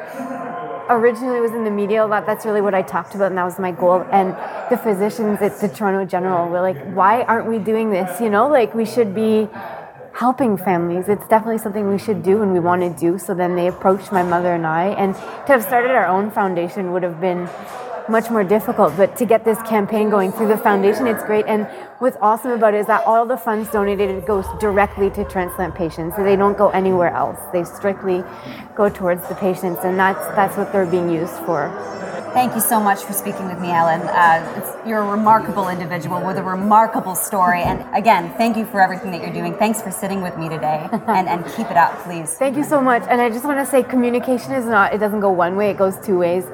originally 0.89 1.39
was 1.39 1.51
in 1.51 1.63
the 1.63 1.71
media 1.71 2.03
a 2.03 2.07
lot, 2.07 2.25
that's 2.25 2.45
really 2.45 2.61
what 2.61 2.73
I 2.73 2.81
talked 2.81 3.15
about, 3.15 3.27
and 3.27 3.37
that 3.37 3.43
was 3.43 3.59
my 3.59 3.71
goal. 3.71 4.05
And 4.11 4.35
the 4.71 4.77
physicians 4.77 5.41
at 5.41 5.59
the 5.59 5.69
Toronto 5.69 6.05
General 6.05 6.49
were 6.49 6.61
like, 6.61 6.77
"Why 6.95 7.23
aren't 7.23 7.47
we 7.47 7.59
doing 7.59 7.91
this? 7.91 8.19
You 8.19 8.29
know, 8.29 8.47
like 8.47 8.73
we 8.73 8.85
should 8.85 9.13
be." 9.13 9.49
helping 10.11 10.57
families. 10.57 11.07
It's 11.07 11.25
definitely 11.29 11.59
something 11.59 11.87
we 11.87 11.97
should 11.97 12.23
do 12.23 12.41
and 12.41 12.51
we 12.51 12.59
want 12.59 12.81
to 12.81 12.89
do. 12.89 13.17
So 13.17 13.33
then 13.33 13.55
they 13.55 13.67
approached 13.67 14.11
my 14.11 14.21
mother 14.21 14.53
and 14.53 14.67
I, 14.67 14.87
and 14.87 15.15
to 15.15 15.53
have 15.53 15.63
started 15.63 15.91
our 15.91 16.07
own 16.07 16.29
foundation 16.29 16.91
would 16.91 17.03
have 17.03 17.21
been 17.21 17.47
much 18.09 18.29
more 18.29 18.43
difficult. 18.43 18.95
But 18.97 19.15
to 19.17 19.25
get 19.25 19.45
this 19.45 19.61
campaign 19.63 20.09
going 20.09 20.31
through 20.31 20.47
the 20.47 20.57
foundation, 20.57 21.07
it's 21.07 21.23
great. 21.23 21.45
And 21.47 21.67
what's 21.99 22.17
awesome 22.21 22.51
about 22.51 22.73
it 22.73 22.79
is 22.79 22.87
that 22.87 23.05
all 23.05 23.25
the 23.25 23.37
funds 23.37 23.69
donated 23.71 24.25
goes 24.25 24.45
directly 24.59 25.09
to 25.11 25.23
transplant 25.25 25.75
patients. 25.75 26.15
So 26.15 26.23
they 26.23 26.35
don't 26.35 26.57
go 26.57 26.69
anywhere 26.69 27.13
else. 27.13 27.39
They 27.53 27.63
strictly 27.63 28.23
go 28.75 28.89
towards 28.89 29.27
the 29.29 29.35
patients, 29.35 29.79
and 29.83 29.97
that's 29.99 30.25
that's 30.35 30.57
what 30.57 30.71
they're 30.71 30.85
being 30.85 31.09
used 31.09 31.35
for. 31.45 31.69
Thank 32.33 32.53
you 32.53 32.61
so 32.61 32.79
much 32.79 33.03
for 33.03 33.13
speaking 33.13 33.47
with 33.47 33.59
me, 33.59 33.69
Helene. 33.69 34.01
Uh, 34.01 34.83
you're 34.85 35.01
a 35.01 35.09
remarkable 35.09 35.67
individual 35.67 36.23
with 36.23 36.37
a 36.37 36.43
remarkable 36.43 37.15
story. 37.15 37.63
And 37.63 37.83
again, 37.95 38.31
thank 38.37 38.55
you 38.55 38.65
for 38.67 38.79
everything 38.79 39.09
that 39.11 39.21
you're 39.21 39.33
doing. 39.33 39.55
Thanks 39.55 39.81
for 39.81 39.89
sitting 39.89 40.21
with 40.21 40.37
me 40.37 40.47
today. 40.47 40.87
And, 41.09 41.27
and 41.27 41.43
keep 41.55 41.71
it 41.71 41.75
up, 41.75 41.97
please. 42.03 42.35
Thank 42.35 42.55
you 42.55 42.63
so 42.63 42.79
much. 42.79 43.03
And 43.09 43.19
I 43.19 43.29
just 43.29 43.43
want 43.43 43.57
to 43.57 43.65
say 43.65 43.81
communication 43.81 44.51
is 44.53 44.65
not, 44.65 44.93
it 44.93 44.99
doesn't 44.99 45.21
go 45.21 45.31
one 45.31 45.55
way, 45.55 45.71
it 45.71 45.77
goes 45.77 45.97
two 46.05 46.19
ways 46.19 46.45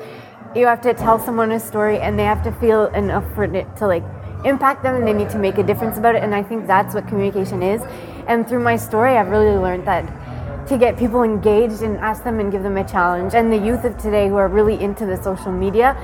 you 0.56 0.66
have 0.66 0.80
to 0.82 0.94
tell 0.94 1.20
someone 1.20 1.52
a 1.52 1.60
story 1.60 2.00
and 2.00 2.18
they 2.18 2.24
have 2.24 2.42
to 2.44 2.52
feel 2.54 2.86
enough 2.88 3.26
for 3.36 3.44
it 3.44 3.76
to 3.76 3.86
like 3.86 4.04
impact 4.46 4.84
them 4.84 4.96
and 4.96 5.06
they 5.06 5.12
need 5.12 5.30
to 5.30 5.38
make 5.38 5.58
a 5.58 5.64
difference 5.64 5.98
about 5.98 6.16
it 6.16 6.24
and 6.24 6.34
i 6.34 6.42
think 6.42 6.66
that's 6.66 6.94
what 6.94 7.08
communication 7.08 7.62
is. 7.62 7.82
And 8.28 8.48
through 8.48 8.64
my 8.64 8.78
story 8.78 9.18
i've 9.18 9.30
really 9.30 9.58
learned 9.58 9.86
that 9.86 10.06
to 10.68 10.78
get 10.78 10.98
people 10.98 11.24
engaged 11.24 11.82
and 11.82 11.98
ask 11.98 12.24
them 12.24 12.40
and 12.40 12.52
give 12.52 12.64
them 12.64 12.78
a 12.78 12.88
challenge 12.88 13.36
and 13.36 13.52
the 13.52 13.58
youth 13.58 13.84
of 13.84 13.98
today 13.98 14.30
who 14.30 14.36
are 14.36 14.48
really 14.48 14.82
into 14.82 15.06
the 15.06 15.22
social 15.22 15.52
media 15.52 15.96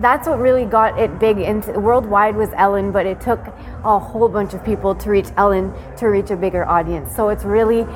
that's 0.00 0.26
what 0.26 0.40
really 0.40 0.64
got 0.64 0.98
it 0.98 1.20
big. 1.20 1.38
Into 1.38 1.78
worldwide 1.78 2.34
was 2.34 2.48
Helene 2.50 2.90
but 2.90 3.06
it 3.06 3.20
took 3.20 3.38
a 3.84 3.98
whole 4.00 4.28
bunch 4.28 4.52
of 4.52 4.64
people 4.64 4.96
to 4.96 5.10
reach 5.10 5.28
Helene 5.36 5.72
to 5.98 6.08
reach 6.08 6.30
a 6.30 6.36
bigger 6.36 6.64
audience. 6.66 7.14
So 7.14 7.28
it's 7.28 7.44
really 7.44 7.86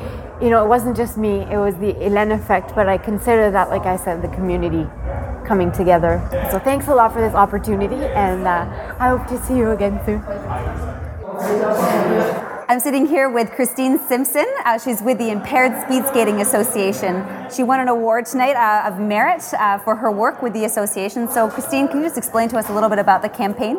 you 0.40 0.50
know 0.50 0.62
it 0.64 0.68
wasn't 0.68 0.96
just 0.96 1.16
me 1.16 1.40
it 1.50 1.58
was 1.58 1.74
the 1.76 1.92
Helene 1.94 2.30
effect 2.30 2.74
but 2.74 2.88
i 2.88 2.98
consider 2.98 3.50
that 3.50 3.70
like 3.70 3.86
i 3.86 3.96
said 3.96 4.20
the 4.20 4.28
community 4.28 4.86
coming 5.46 5.70
together. 5.72 6.20
So 6.50 6.58
thanks 6.58 6.88
a 6.88 6.94
lot 6.94 7.12
for 7.12 7.20
this 7.20 7.34
opportunity, 7.34 7.96
and 7.96 8.46
uh, 8.46 8.96
I 8.98 9.08
hope 9.08 9.26
to 9.28 9.42
see 9.44 9.56
you 9.56 9.70
again 9.70 10.00
soon. 10.04 10.22
I'm 12.68 12.80
sitting 12.80 13.06
here 13.06 13.30
with 13.30 13.50
Kristine 13.50 13.98
Simpson. 14.08 14.46
Uh, 14.64 14.78
she's 14.78 15.00
with 15.00 15.18
the 15.18 15.30
Impaired 15.30 15.80
Speed 15.84 16.04
Skating 16.06 16.40
Association. 16.40 17.24
She 17.54 17.62
won 17.62 17.78
an 17.78 17.88
award 17.88 18.26
tonight 18.26 18.56
uh, 18.56 18.88
of 18.88 18.98
merit 18.98 19.42
uh, 19.54 19.78
for 19.78 19.94
her 19.94 20.10
work 20.10 20.42
with 20.42 20.52
the 20.52 20.64
association. 20.64 21.28
So, 21.28 21.48
Kristine, 21.48 21.88
can 21.88 21.98
you 21.98 22.06
just 22.06 22.18
explain 22.18 22.48
to 22.48 22.58
us 22.58 22.68
a 22.68 22.74
little 22.74 22.88
bit 22.88 22.98
about 22.98 23.22
the 23.22 23.28
campaign? 23.28 23.78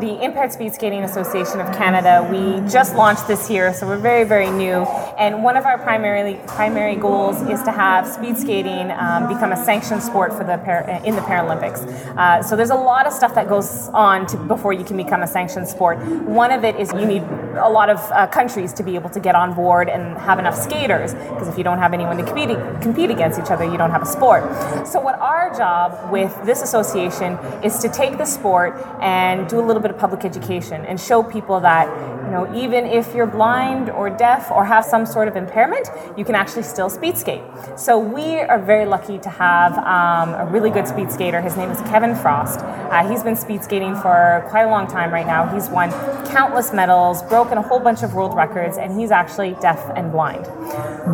the 0.00 0.22
Impaired 0.22 0.52
Speed 0.52 0.74
Skating 0.74 1.04
Association 1.04 1.60
of 1.60 1.74
Canada. 1.74 2.26
We 2.30 2.68
just 2.70 2.94
launched 2.94 3.26
this 3.26 3.48
year, 3.48 3.72
so 3.72 3.86
we're 3.86 3.96
very, 3.96 4.24
very 4.24 4.50
new. 4.50 4.84
And 5.18 5.42
one 5.42 5.56
of 5.56 5.64
our 5.64 5.78
primarily 5.78 6.38
primary 6.46 6.94
goals 6.94 7.40
is 7.48 7.62
to 7.62 7.72
have 7.72 8.06
speed 8.06 8.36
skating 8.36 8.90
um, 8.90 9.28
become 9.28 9.50
a 9.50 9.64
sanctioned 9.64 10.02
sport 10.02 10.32
for 10.32 10.44
the 10.44 10.58
para, 10.58 11.02
in 11.04 11.14
the 11.14 11.22
Paralympics. 11.22 11.86
Uh, 12.16 12.42
so 12.42 12.54
there's 12.54 12.70
a 12.70 12.74
lot 12.74 13.06
of 13.06 13.14
stuff 13.14 13.34
that 13.34 13.48
goes 13.48 13.88
on 13.94 14.26
to, 14.26 14.36
before 14.36 14.74
you 14.74 14.84
can 14.84 14.96
become 14.96 15.22
a 15.22 15.26
sanctioned 15.26 15.68
sport. 15.68 15.98
One 16.04 16.52
of 16.52 16.64
it 16.64 16.76
is 16.76 16.92
you 16.92 17.06
need 17.06 17.22
a 17.56 17.68
lot 17.68 17.88
of 17.88 17.98
uh, 18.12 18.26
countries 18.26 18.74
to 18.74 18.82
be 18.82 18.94
able 18.94 19.08
to 19.10 19.20
get 19.20 19.34
on 19.34 19.54
board 19.54 19.88
and 19.88 20.18
have 20.18 20.38
enough 20.38 20.54
skaters 20.54 21.14
because 21.14 21.48
if 21.48 21.56
you 21.56 21.64
don't 21.64 21.78
have 21.78 21.94
anyone 21.94 22.18
to 22.18 22.24
compete, 22.24 22.50
compete 22.82 23.10
against 23.10 23.40
each 23.40 23.50
other, 23.50 23.64
you 23.64 23.78
don't 23.78 23.90
have 23.90 24.02
a 24.02 24.06
sport. 24.06 24.44
So 24.86 25.00
what 25.00 25.18
our 25.18 25.56
job 25.56 26.12
with 26.12 26.34
this 26.44 26.60
association 26.60 27.38
is 27.64 27.78
to 27.78 27.88
take 27.88 28.18
the 28.18 28.26
sport 28.26 28.74
and 29.00 29.48
do 29.48 29.58
a 29.58 29.64
little 29.64 29.80
bit 29.80 29.90
of 29.90 29.98
public 29.98 30.26
education 30.26 30.84
and 30.84 31.00
show 31.00 31.22
people 31.22 31.60
that 31.60 31.88
you 32.26 32.32
know 32.32 32.52
even 32.54 32.84
if 32.84 33.14
you're 33.14 33.26
blind 33.26 33.88
or 33.90 34.10
deaf 34.10 34.50
or 34.50 34.64
have 34.64 34.84
some 34.84 35.06
sort 35.06 35.28
of 35.28 35.36
impairment, 35.36 35.88
you 36.16 36.24
can 36.24 36.34
actually 36.34 36.64
still 36.64 36.90
speed 36.90 37.16
skate. 37.16 37.42
So 37.76 37.98
we 37.98 38.40
are 38.40 38.58
very 38.60 38.84
lucky 38.86 39.18
to 39.18 39.30
have 39.30 39.78
um, 39.78 40.34
a 40.34 40.46
really 40.50 40.70
good 40.70 40.86
speed 40.88 41.10
skater. 41.10 41.40
His 41.40 41.56
name 41.56 41.70
is 41.70 41.80
Kevin 41.82 42.14
Frost. 42.14 42.60
Uh, 42.60 43.08
he's 43.08 43.22
been 43.22 43.36
speed 43.36 43.62
skating 43.64 43.94
for 43.94 44.44
quite 44.50 44.62
a 44.62 44.68
long 44.68 44.86
time 44.86 45.12
right 45.12 45.26
now. 45.26 45.46
He's 45.54 45.68
won 45.68 45.90
countless 46.26 46.72
medals, 46.72 47.22
broken 47.24 47.58
a 47.58 47.62
whole 47.62 47.80
bunch 47.80 48.02
of 48.02 48.14
world 48.14 48.34
records, 48.36 48.76
and 48.76 48.98
he's 48.98 49.10
actually 49.10 49.56
deaf 49.60 49.80
and 49.96 50.10
blind. 50.12 50.46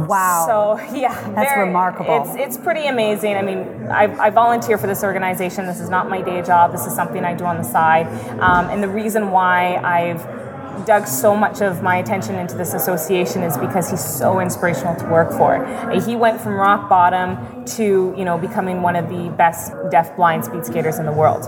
Wow. 0.09 0.45
So 0.47 0.95
yeah, 0.97 1.14
That's 1.35 1.52
very- 1.52 1.66
remarkable. 1.66 2.25
It's 2.26 2.57
it's 2.57 2.64
pretty 2.64 2.87
amazing. 2.87 3.37
I 3.37 3.42
mean, 3.42 3.87
I, 3.90 4.04
I 4.26 4.31
volunteer 4.31 4.78
for 4.78 4.87
this 4.87 5.02
organization. 5.04 5.66
This 5.66 5.81
is 5.81 5.88
not 5.88 6.09
my 6.09 6.23
day 6.23 6.42
job. 6.42 6.73
This 6.73 6.87
is 6.87 6.95
something 6.95 7.25
I 7.25 7.35
do 7.35 7.45
on 7.45 7.57
the 7.59 7.64
side. 7.64 8.07
Um, 8.40 8.69
and 8.71 8.83
the 8.83 8.88
reason 8.88 9.31
why 9.31 9.76
I've 9.76 10.41
dug 10.86 11.06
so 11.06 11.36
much 11.36 11.60
of 11.60 11.82
my 11.82 11.96
attention 11.96 12.34
into 12.34 12.56
this 12.56 12.74
association 12.74 13.42
is 13.42 13.56
because 13.56 13.90
he's 13.90 14.04
so 14.04 14.40
inspirational 14.40 14.94
to 14.96 15.06
work 15.06 15.30
for. 15.32 15.64
He 16.00 16.16
went 16.16 16.40
from 16.40 16.54
rock 16.54 16.88
bottom 16.88 17.64
to 17.64 18.14
you 18.16 18.24
know 18.24 18.38
becoming 18.38 18.82
one 18.82 18.96
of 18.96 19.08
the 19.08 19.30
best 19.36 19.72
deaf 19.90 20.16
blind 20.16 20.44
speed 20.44 20.64
skaters 20.64 20.98
in 20.98 21.06
the 21.06 21.12
world. 21.12 21.44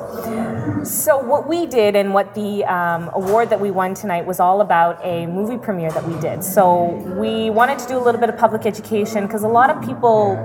So 0.86 1.18
what 1.18 1.48
we 1.48 1.66
did 1.66 1.96
and 1.96 2.14
what 2.14 2.34
the 2.34 2.64
um, 2.64 3.10
award 3.12 3.50
that 3.50 3.60
we 3.60 3.70
won 3.70 3.94
tonight 3.94 4.26
was 4.26 4.40
all 4.40 4.60
about 4.60 5.00
a 5.04 5.26
movie 5.26 5.58
premiere 5.58 5.90
that 5.92 6.06
we 6.06 6.18
did. 6.20 6.44
So 6.44 6.84
we 7.18 7.50
wanted 7.50 7.78
to 7.80 7.88
do 7.88 7.96
a 7.96 8.02
little 8.02 8.20
bit 8.20 8.28
of 8.28 8.36
public 8.36 8.66
education 8.66 9.26
because 9.26 9.42
a 9.42 9.48
lot 9.48 9.70
of 9.70 9.84
people 9.84 10.36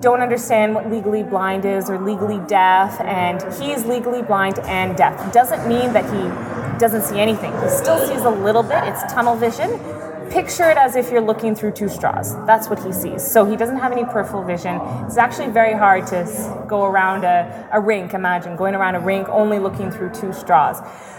don't 0.00 0.20
understand 0.20 0.74
what 0.74 0.90
legally 0.90 1.22
blind 1.22 1.64
is 1.64 1.88
or 1.88 1.98
legally 1.98 2.40
deaf, 2.48 3.00
and 3.00 3.40
he's 3.54 3.84
legally 3.84 4.22
blind 4.22 4.58
and 4.60 4.96
deaf. 4.96 5.32
Doesn't 5.32 5.66
mean 5.68 5.92
that 5.92 6.04
he 6.06 6.51
doesn't 6.82 7.04
see 7.04 7.20
anything. 7.20 7.52
He 7.62 7.68
still 7.68 7.96
sees 8.08 8.22
a 8.22 8.30
little 8.30 8.64
bit. 8.64 8.82
It's 8.84 9.00
tunnel 9.12 9.36
vision. 9.36 9.78
Picture 10.30 10.68
it 10.68 10.76
as 10.76 10.96
if 10.96 11.12
you're 11.12 11.20
looking 11.20 11.54
through 11.54 11.72
two 11.72 11.88
straws. 11.88 12.34
That's 12.44 12.68
what 12.68 12.82
he 12.84 12.92
sees. 12.92 13.22
So 13.22 13.44
he 13.44 13.54
doesn't 13.54 13.76
have 13.76 13.92
any 13.92 14.04
peripheral 14.04 14.42
vision. 14.42 14.80
It's 15.06 15.16
actually 15.16 15.50
very 15.52 15.74
hard 15.74 16.08
to 16.08 16.64
go 16.66 16.84
around 16.84 17.22
a, 17.22 17.68
a 17.72 17.80
rink. 17.80 18.14
Imagine 18.14 18.56
going 18.56 18.74
around 18.74 18.96
a 18.96 19.00
rink 19.00 19.28
only 19.28 19.60
looking 19.60 19.92
through 19.92 20.10
two 20.10 20.32
straws. 20.32 20.78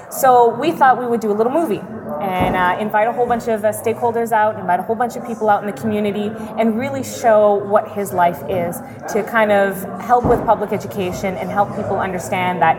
So 0.09 0.49
we 0.49 0.73
thought 0.73 0.99
we 0.99 1.07
would 1.07 1.21
do 1.21 1.31
a 1.31 1.37
little 1.39 1.53
movie 1.53 1.81
and 2.21 2.55
uh, 2.57 2.77
invite 2.79 3.07
a 3.07 3.13
whole 3.13 3.25
bunch 3.25 3.47
of 3.47 3.63
uh, 3.63 3.71
stakeholders 3.71 4.33
out, 4.33 4.59
invite 4.59 4.81
a 4.81 4.83
whole 4.83 4.97
bunch 4.97 5.15
of 5.15 5.25
people 5.25 5.49
out 5.49 5.63
in 5.63 5.73
the 5.73 5.81
community, 5.81 6.29
and 6.59 6.77
really 6.77 7.03
show 7.03 7.55
what 7.55 7.89
his 7.93 8.11
life 8.11 8.43
is 8.49 8.77
to 9.13 9.23
kind 9.23 9.51
of 9.51 9.81
help 10.01 10.25
with 10.25 10.43
public 10.45 10.73
education 10.73 11.35
and 11.35 11.49
help 11.49 11.73
people 11.75 11.99
understand 11.99 12.61
that 12.61 12.77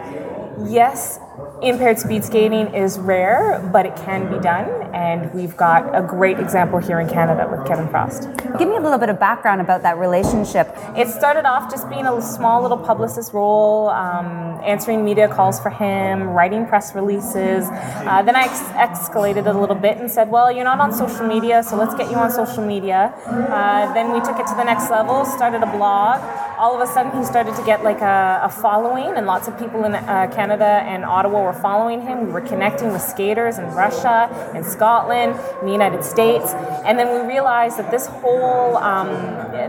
yes, 0.68 1.18
impaired 1.68 1.98
speed 1.98 2.24
skating 2.24 2.74
is 2.74 2.98
rare, 2.98 3.58
but 3.72 3.86
it 3.86 3.96
can 3.96 4.30
be 4.30 4.38
done, 4.40 4.68
and 4.94 5.32
we've 5.32 5.56
got 5.56 5.94
a 5.94 6.02
great 6.02 6.38
example 6.38 6.78
here 6.78 7.00
in 7.00 7.08
Canada 7.08 7.48
with 7.50 7.66
Kevin 7.66 7.88
Frost. 7.88 8.28
Give 8.58 8.68
me 8.68 8.76
a 8.76 8.80
little 8.80 8.98
bit 8.98 9.08
of 9.08 9.18
background 9.18 9.60
about 9.60 9.82
that 9.82 9.98
relationship. 9.98 10.68
It 10.96 11.08
started 11.08 11.46
off 11.46 11.70
just 11.70 11.88
being 11.88 12.06
a 12.06 12.20
small 12.20 12.62
little 12.62 12.76
publicist 12.76 13.32
role, 13.32 13.88
um, 13.88 14.60
answering 14.62 15.04
media 15.04 15.28
calls 15.28 15.58
for 15.60 15.70
him, 15.70 16.24
writing 16.28 16.66
press 16.66 16.94
releases. 16.94 17.64
Uh, 17.70 18.22
then 18.22 18.36
I 18.36 18.44
ex- 18.44 19.08
escalated 19.08 19.38
it 19.38 19.46
a 19.46 19.58
little 19.58 19.76
bit 19.76 19.98
and 19.98 20.10
said, 20.10 20.30
Well, 20.30 20.52
you're 20.52 20.64
not 20.64 20.80
on 20.80 20.92
social 20.92 21.26
media, 21.26 21.62
so 21.62 21.76
let's 21.76 21.94
get 21.94 22.10
you 22.10 22.16
on 22.16 22.30
social 22.30 22.64
media. 22.64 23.14
Uh, 23.26 23.92
then 23.94 24.12
we 24.12 24.20
took 24.20 24.38
it 24.38 24.46
to 24.46 24.54
the 24.54 24.64
next 24.64 24.90
level, 24.90 25.24
started 25.24 25.62
a 25.62 25.70
blog. 25.76 26.20
All 26.56 26.74
of 26.74 26.88
a 26.88 26.92
sudden, 26.92 27.18
he 27.18 27.24
started 27.24 27.56
to 27.56 27.64
get 27.64 27.82
like 27.82 28.00
a, 28.00 28.40
a 28.44 28.48
following, 28.48 29.16
and 29.16 29.26
lots 29.26 29.48
of 29.48 29.58
people 29.58 29.84
in 29.84 29.94
uh, 29.94 30.30
Canada 30.32 30.64
and 30.64 31.04
Ottawa 31.04 31.42
were 31.42 31.52
following 31.52 32.00
him. 32.00 32.26
We 32.26 32.32
were 32.32 32.40
connecting 32.40 32.92
with 32.92 33.02
skaters 33.02 33.58
in 33.58 33.66
Russia, 33.72 34.52
in 34.54 34.62
Scotland, 34.62 35.32
in 35.60 35.66
the 35.66 35.72
United 35.72 36.04
States, 36.04 36.52
and 36.84 36.98
then 36.98 37.08
we 37.12 37.26
realized 37.26 37.78
that 37.78 37.90
this 37.90 38.06
whole 38.06 38.76
um, 38.76 39.08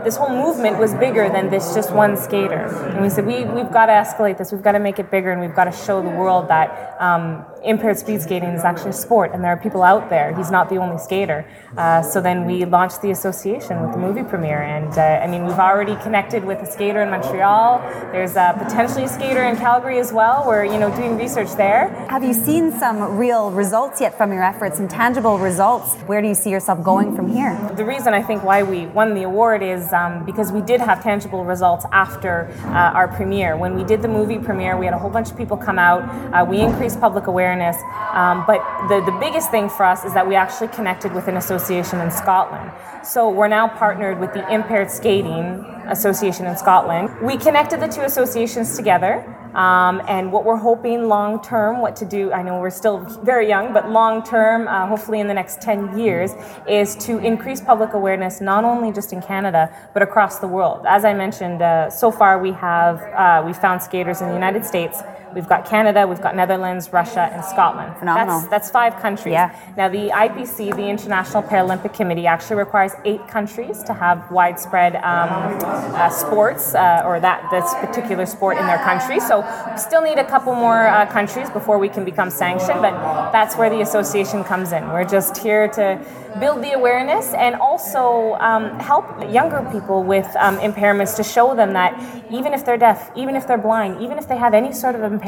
this 0.04 0.16
whole 0.16 0.30
movement 0.30 0.78
was 0.78 0.94
bigger 0.94 1.28
than 1.28 1.50
this 1.50 1.74
just 1.74 1.92
one 1.92 2.16
skater. 2.16 2.66
And 2.92 3.02
we 3.02 3.10
said 3.10 3.26
we 3.26 3.44
we've 3.44 3.72
got 3.72 3.86
to 3.86 3.92
escalate 3.92 4.38
this. 4.38 4.52
We've 4.52 4.62
got 4.62 4.72
to 4.72 4.78
make 4.78 4.98
it 4.98 5.10
bigger, 5.10 5.32
and 5.32 5.40
we've 5.40 5.54
got 5.54 5.64
to 5.64 5.72
show 5.72 6.02
the 6.02 6.10
world 6.10 6.48
that 6.48 6.96
um, 7.00 7.44
impaired 7.64 7.98
speed 7.98 8.22
skating 8.22 8.50
is 8.50 8.62
actually 8.62 8.90
a 8.90 9.00
sport, 9.06 9.32
and 9.32 9.42
there 9.42 9.50
are 9.50 9.56
people 9.56 9.82
out 9.82 10.08
there. 10.08 10.34
He's 10.36 10.50
not 10.50 10.68
the 10.68 10.76
only 10.76 10.98
skater. 10.98 11.44
Uh, 11.76 12.02
so 12.02 12.20
then 12.20 12.46
we 12.46 12.64
launched 12.64 13.02
the 13.02 13.10
association 13.10 13.82
with 13.82 13.92
the 13.92 13.98
movie 13.98 14.22
premiere, 14.22 14.62
and 14.62 14.96
uh, 14.96 15.24
I 15.24 15.26
mean 15.26 15.46
we've 15.46 15.58
already 15.58 15.96
connected 15.96 16.44
with 16.44 16.60
skater 16.76 17.00
in 17.00 17.08
Montreal. 17.08 17.78
There's 18.12 18.36
uh, 18.36 18.52
potentially 18.52 19.04
a 19.04 19.08
skater 19.08 19.42
in 19.44 19.56
Calgary 19.56 19.98
as 19.98 20.12
well. 20.12 20.44
We're 20.46 20.64
you 20.64 20.78
know 20.78 20.94
doing 20.94 21.16
research 21.16 21.52
there. 21.56 21.88
Have 22.10 22.22
you 22.22 22.34
seen 22.34 22.70
some 22.70 23.16
real 23.16 23.50
results 23.50 23.98
yet 23.98 24.14
from 24.14 24.30
your 24.30 24.44
efforts 24.44 24.78
and 24.78 24.90
tangible 24.90 25.38
results? 25.38 25.94
Where 26.02 26.20
do 26.20 26.28
you 26.28 26.34
see 26.34 26.50
yourself 26.50 26.84
going 26.84 27.16
from 27.16 27.32
here? 27.32 27.56
The 27.76 27.84
reason 27.84 28.12
I 28.12 28.22
think 28.22 28.44
why 28.44 28.62
we 28.62 28.86
won 28.88 29.14
the 29.14 29.22
award 29.22 29.62
is 29.62 29.90
um, 29.94 30.26
because 30.26 30.52
we 30.52 30.60
did 30.60 30.82
have 30.82 31.02
tangible 31.02 31.46
results 31.46 31.86
after 31.92 32.52
uh, 32.66 32.98
our 32.98 33.08
premiere. 33.08 33.56
When 33.56 33.74
we 33.74 33.82
did 33.82 34.02
the 34.02 34.08
movie 34.08 34.38
premiere, 34.38 34.76
we 34.76 34.84
had 34.84 34.92
a 34.92 34.98
whole 34.98 35.10
bunch 35.10 35.30
of 35.30 35.36
people 35.38 35.56
come 35.56 35.78
out. 35.78 36.02
Uh, 36.34 36.44
we 36.44 36.60
increased 36.60 37.00
public 37.00 37.26
awareness, 37.26 37.76
um, 38.12 38.44
but 38.46 38.60
the, 38.88 39.00
the 39.10 39.16
biggest 39.18 39.50
thing 39.50 39.70
for 39.70 39.86
us 39.86 40.04
is 40.04 40.12
that 40.12 40.28
we 40.28 40.34
actually 40.34 40.68
connected 40.68 41.14
with 41.14 41.26
an 41.26 41.38
association 41.38 42.00
in 42.00 42.10
Scotland. 42.10 42.70
So 43.02 43.30
we're 43.30 43.48
now 43.48 43.66
partnered 43.66 44.20
with 44.20 44.34
the 44.34 44.46
Impaired 44.52 44.90
Skating 44.90 45.64
Association 45.88 46.46
in 46.46 46.56
Scotland. 46.56 47.10
We 47.20 47.36
connected 47.36 47.80
the 47.80 47.88
two 47.88 48.02
associations 48.02 48.76
together. 48.76 49.24
Um, 49.56 50.02
and 50.06 50.30
what 50.32 50.44
we're 50.44 50.56
hoping 50.56 51.08
long 51.08 51.42
term, 51.42 51.80
what 51.80 51.96
to 51.96 52.04
do, 52.04 52.30
I 52.30 52.42
know 52.42 52.60
we're 52.60 52.68
still 52.68 52.98
very 53.24 53.48
young, 53.48 53.72
but 53.72 53.90
long 53.90 54.22
term, 54.22 54.68
uh, 54.68 54.86
hopefully 54.86 55.18
in 55.20 55.28
the 55.28 55.34
next 55.34 55.62
10 55.62 55.98
years, 55.98 56.32
is 56.68 56.94
to 57.06 57.18
increase 57.18 57.62
public 57.62 57.94
awareness 57.94 58.42
not 58.42 58.64
only 58.64 58.92
just 58.92 59.14
in 59.14 59.22
Canada, 59.22 59.74
but 59.94 60.02
across 60.02 60.40
the 60.40 60.46
world. 60.46 60.84
As 60.86 61.06
I 61.06 61.14
mentioned, 61.14 61.62
uh, 61.62 61.88
so 61.88 62.10
far 62.10 62.38
we 62.38 62.52
have 62.52 63.00
uh, 63.14 63.42
we 63.46 63.54
found 63.54 63.80
skaters 63.80 64.20
in 64.20 64.28
the 64.28 64.34
United 64.34 64.66
States. 64.66 65.00
We've 65.36 65.46
got 65.46 65.66
Canada, 65.66 66.06
we've 66.06 66.22
got 66.22 66.34
Netherlands, 66.34 66.94
Russia, 66.94 67.28
and 67.30 67.44
Scotland. 67.44 67.94
Phenomenal. 67.98 68.40
That's, 68.40 68.50
that's 68.50 68.70
five 68.70 68.96
countries. 69.02 69.34
Yeah. 69.34 69.54
Now, 69.76 69.90
the 69.90 70.08
IPC, 70.08 70.74
the 70.74 70.88
International 70.88 71.42
Paralympic 71.42 71.92
Committee, 71.92 72.26
actually 72.26 72.56
requires 72.56 72.92
eight 73.04 73.28
countries 73.28 73.82
to 73.82 73.92
have 73.92 74.30
widespread 74.30 74.96
um, 74.96 75.58
uh, 75.62 76.08
sports 76.08 76.74
uh, 76.74 77.02
or 77.04 77.20
that 77.20 77.46
this 77.50 77.70
particular 77.86 78.24
sport 78.24 78.56
in 78.56 78.66
their 78.66 78.78
country. 78.78 79.20
So, 79.20 79.40
we 79.70 79.76
still 79.76 80.00
need 80.00 80.16
a 80.16 80.24
couple 80.24 80.54
more 80.54 80.86
uh, 80.86 81.04
countries 81.04 81.50
before 81.50 81.78
we 81.78 81.90
can 81.90 82.06
become 82.06 82.30
sanctioned. 82.30 82.80
But 82.80 83.30
that's 83.30 83.58
where 83.58 83.68
the 83.68 83.82
association 83.82 84.42
comes 84.42 84.72
in. 84.72 84.88
We're 84.88 85.04
just 85.04 85.36
here 85.36 85.68
to 85.68 86.00
build 86.40 86.62
the 86.62 86.72
awareness 86.72 87.32
and 87.34 87.54
also 87.56 88.34
um, 88.40 88.78
help 88.78 89.04
younger 89.30 89.66
people 89.70 90.02
with 90.02 90.26
um, 90.36 90.58
impairments 90.58 91.16
to 91.16 91.22
show 91.22 91.54
them 91.54 91.72
that 91.72 91.92
even 92.30 92.52
if 92.52 92.64
they're 92.64 92.76
deaf, 92.76 93.10
even 93.16 93.36
if 93.36 93.46
they're 93.46 93.58
blind, 93.58 94.00
even 94.00 94.18
if 94.18 94.28
they 94.28 94.36
have 94.36 94.54
any 94.54 94.72
sort 94.72 94.94
of 94.94 95.02
impairment, 95.02 95.25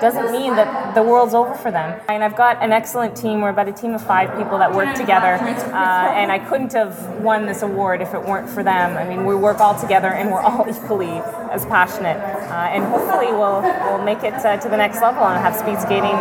doesn't 0.00 0.32
mean 0.32 0.56
that 0.56 0.94
the 0.94 1.02
world's 1.02 1.34
over 1.34 1.54
for 1.54 1.70
them. 1.70 2.00
And 2.08 2.22
I've 2.22 2.36
got 2.36 2.62
an 2.62 2.72
excellent 2.72 3.16
team. 3.16 3.40
We're 3.40 3.50
about 3.50 3.68
a 3.68 3.72
team 3.72 3.94
of 3.94 4.04
five 4.04 4.36
people 4.36 4.58
that 4.58 4.72
work 4.72 4.94
together, 4.94 5.34
uh, 5.34 6.12
and 6.12 6.30
I 6.30 6.38
couldn't 6.38 6.72
have 6.72 7.22
won 7.22 7.46
this 7.46 7.62
award 7.62 8.00
if 8.00 8.14
it 8.14 8.22
weren't 8.22 8.48
for 8.48 8.62
them. 8.62 8.96
I 8.96 9.08
mean, 9.08 9.24
we 9.24 9.34
work 9.34 9.60
all 9.60 9.78
together, 9.78 10.08
and 10.08 10.30
we're 10.30 10.40
all 10.40 10.66
equally 10.74 11.20
as 11.50 11.64
passionate. 11.66 12.16
Uh, 12.18 12.74
and 12.74 12.84
hopefully, 12.84 13.32
we'll 13.32 13.62
we'll 13.62 14.04
make 14.04 14.22
it 14.22 14.34
uh, 14.34 14.56
to 14.58 14.68
the 14.68 14.76
next 14.76 15.00
level 15.00 15.24
and 15.24 15.40
have 15.40 15.54
speed 15.54 15.78
skating 15.78 16.18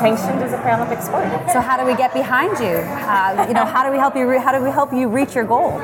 sanctioned 0.00 0.42
as 0.42 0.52
a 0.52 0.58
Paralympic 0.58 1.02
sport. 1.02 1.28
So 1.52 1.60
how 1.60 1.76
do 1.76 1.84
we 1.84 1.94
get 1.96 2.12
behind 2.12 2.58
you? 2.58 2.76
Uh, 3.08 3.46
you 3.48 3.54
know, 3.54 3.64
how 3.64 3.84
do 3.84 3.92
we 3.92 3.98
help 3.98 4.16
you? 4.16 4.28
Re- 4.28 4.38
how 4.38 4.52
do 4.52 4.62
we 4.62 4.70
help 4.70 4.92
you 4.92 5.08
reach 5.08 5.34
your 5.34 5.44
goal? 5.44 5.80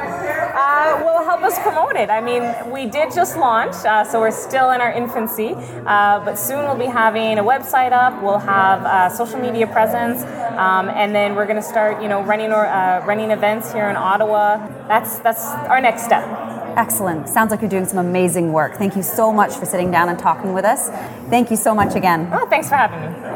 Us 1.45 1.59
promote 1.59 1.97
it. 1.97 2.09
I 2.09 2.23
mean, 2.23 2.43
we 2.71 2.87
did 2.87 3.13
just 3.13 3.37
launch, 3.37 3.75
uh, 3.85 4.03
so 4.03 4.19
we're 4.19 4.31
still 4.31 4.71
in 4.71 4.81
our 4.81 4.91
infancy, 4.91 5.53
uh, 5.85 6.25
but 6.25 6.39
soon 6.39 6.61
we'll 6.61 6.79
be 6.79 6.87
having 6.87 7.39
a 7.39 7.45
website 7.45 7.93
up. 7.93 8.23
We'll 8.23 8.39
have 8.39 8.83
uh, 8.83 9.11
social 9.11 9.39
media 9.39 9.67
presence, 9.67 10.23
um, 10.57 10.89
and 10.89 11.15
then 11.15 11.35
we're 11.35 11.45
going 11.45 11.61
to 11.61 11.63
start, 11.63 12.03
you 12.03 12.09
know, 12.09 12.23
running 12.23 12.51
or 12.51 12.65
uh, 12.65 13.05
running 13.05 13.31
events 13.31 13.75
here 13.75 13.91
in 13.91 13.97
Ottawa. 13.97 14.57
That's 14.89 15.19
that's 15.19 15.45
our 15.69 15.83
next 15.83 16.05
step. 16.05 16.25
Excellent. 16.79 17.29
Sounds 17.29 17.51
like 17.51 17.61
you're 17.61 17.69
doing 17.69 17.85
some 17.85 17.99
amazing 17.99 18.51
work. 18.51 18.77
Thank 18.77 18.97
you 18.97 19.03
so 19.03 19.31
much 19.31 19.53
for 19.53 19.67
sitting 19.67 19.91
down 19.91 20.09
and 20.09 20.19
talking 20.19 20.55
with 20.55 20.65
us. 20.65 20.89
Thank 21.29 21.51
you 21.51 21.59
so 21.59 21.75
much 21.75 21.95
again. 21.95 22.31
Oh, 22.33 22.47
thanks 22.49 22.71
for 22.71 22.77
having 22.77 23.01
me. 23.01 23.34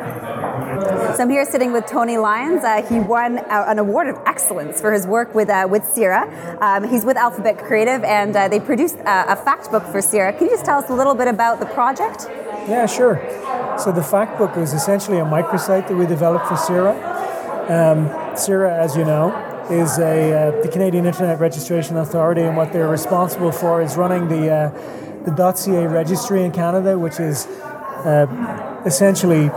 So 0.79 1.23
I'm 1.23 1.31
here 1.31 1.45
sitting 1.45 1.73
with 1.73 1.87
Tony 1.87 2.17
Lyons. 2.19 2.63
Uh, 2.63 2.83
he 2.89 3.01
won 3.01 3.39
uh, 3.39 3.65
an 3.67 3.81
award 3.81 4.09
of 4.09 4.17
excellence 4.27 4.81
for 4.81 4.93
his 4.93 5.07
work 5.07 5.35
with 5.35 5.49
uh, 5.49 5.67
with 5.69 5.83
CIRA. 5.85 6.59
Um, 6.61 6.89
he's 6.89 7.05
with 7.05 7.17
Alphabet 7.17 7.59
Creative, 7.59 8.05
and 8.05 8.37
uh, 8.37 8.47
they 8.47 8.61
produced 8.61 8.97
a 9.05 9.35
fact 9.35 9.73
book 9.73 9.83
for 9.87 10.01
CIRA. 10.01 10.35
Can 10.35 10.47
you 10.47 10.51
just 10.51 10.65
tell 10.65 10.79
us 10.79 10.89
a 10.91 10.95
little 10.95 11.15
bit 11.15 11.27
about 11.27 11.59
the 11.59 11.67
project? 11.67 12.27
Yeah, 12.69 12.87
sure. 12.87 13.17
So 13.79 13.91
the 13.91 14.03
fact 14.03 14.39
book 14.39 14.57
is 14.57 14.73
essentially 14.73 15.19
a 15.19 15.25
microsite 15.25 15.89
that 15.89 15.97
we 15.97 16.07
developed 16.07 16.47
for 16.47 16.57
CIRA. 16.57 16.95
Um, 17.69 18.37
CIRA, 18.37 18.73
as 18.73 18.97
you 18.97 19.05
know, 19.05 19.35
is 19.71 19.99
a 19.99 20.33
uh, 20.33 20.63
the 20.63 20.69
Canadian 20.69 21.07
Internet 21.07 21.41
Registration 21.41 21.97
Authority, 21.97 22.43
and 22.43 22.57
what 22.57 22.73
they're 22.73 22.89
responsible 22.89 23.51
for 23.51 23.83
is 23.83 23.97
running 23.97 24.29
the 24.29 24.49
uh, 24.49 25.25
the 25.25 25.53
.ca 25.55 25.87
registry 25.87 26.45
in 26.45 26.53
Canada, 26.53 26.97
which 26.97 27.19
is 27.19 27.47
uh, 28.05 28.83
essentially 28.87 29.51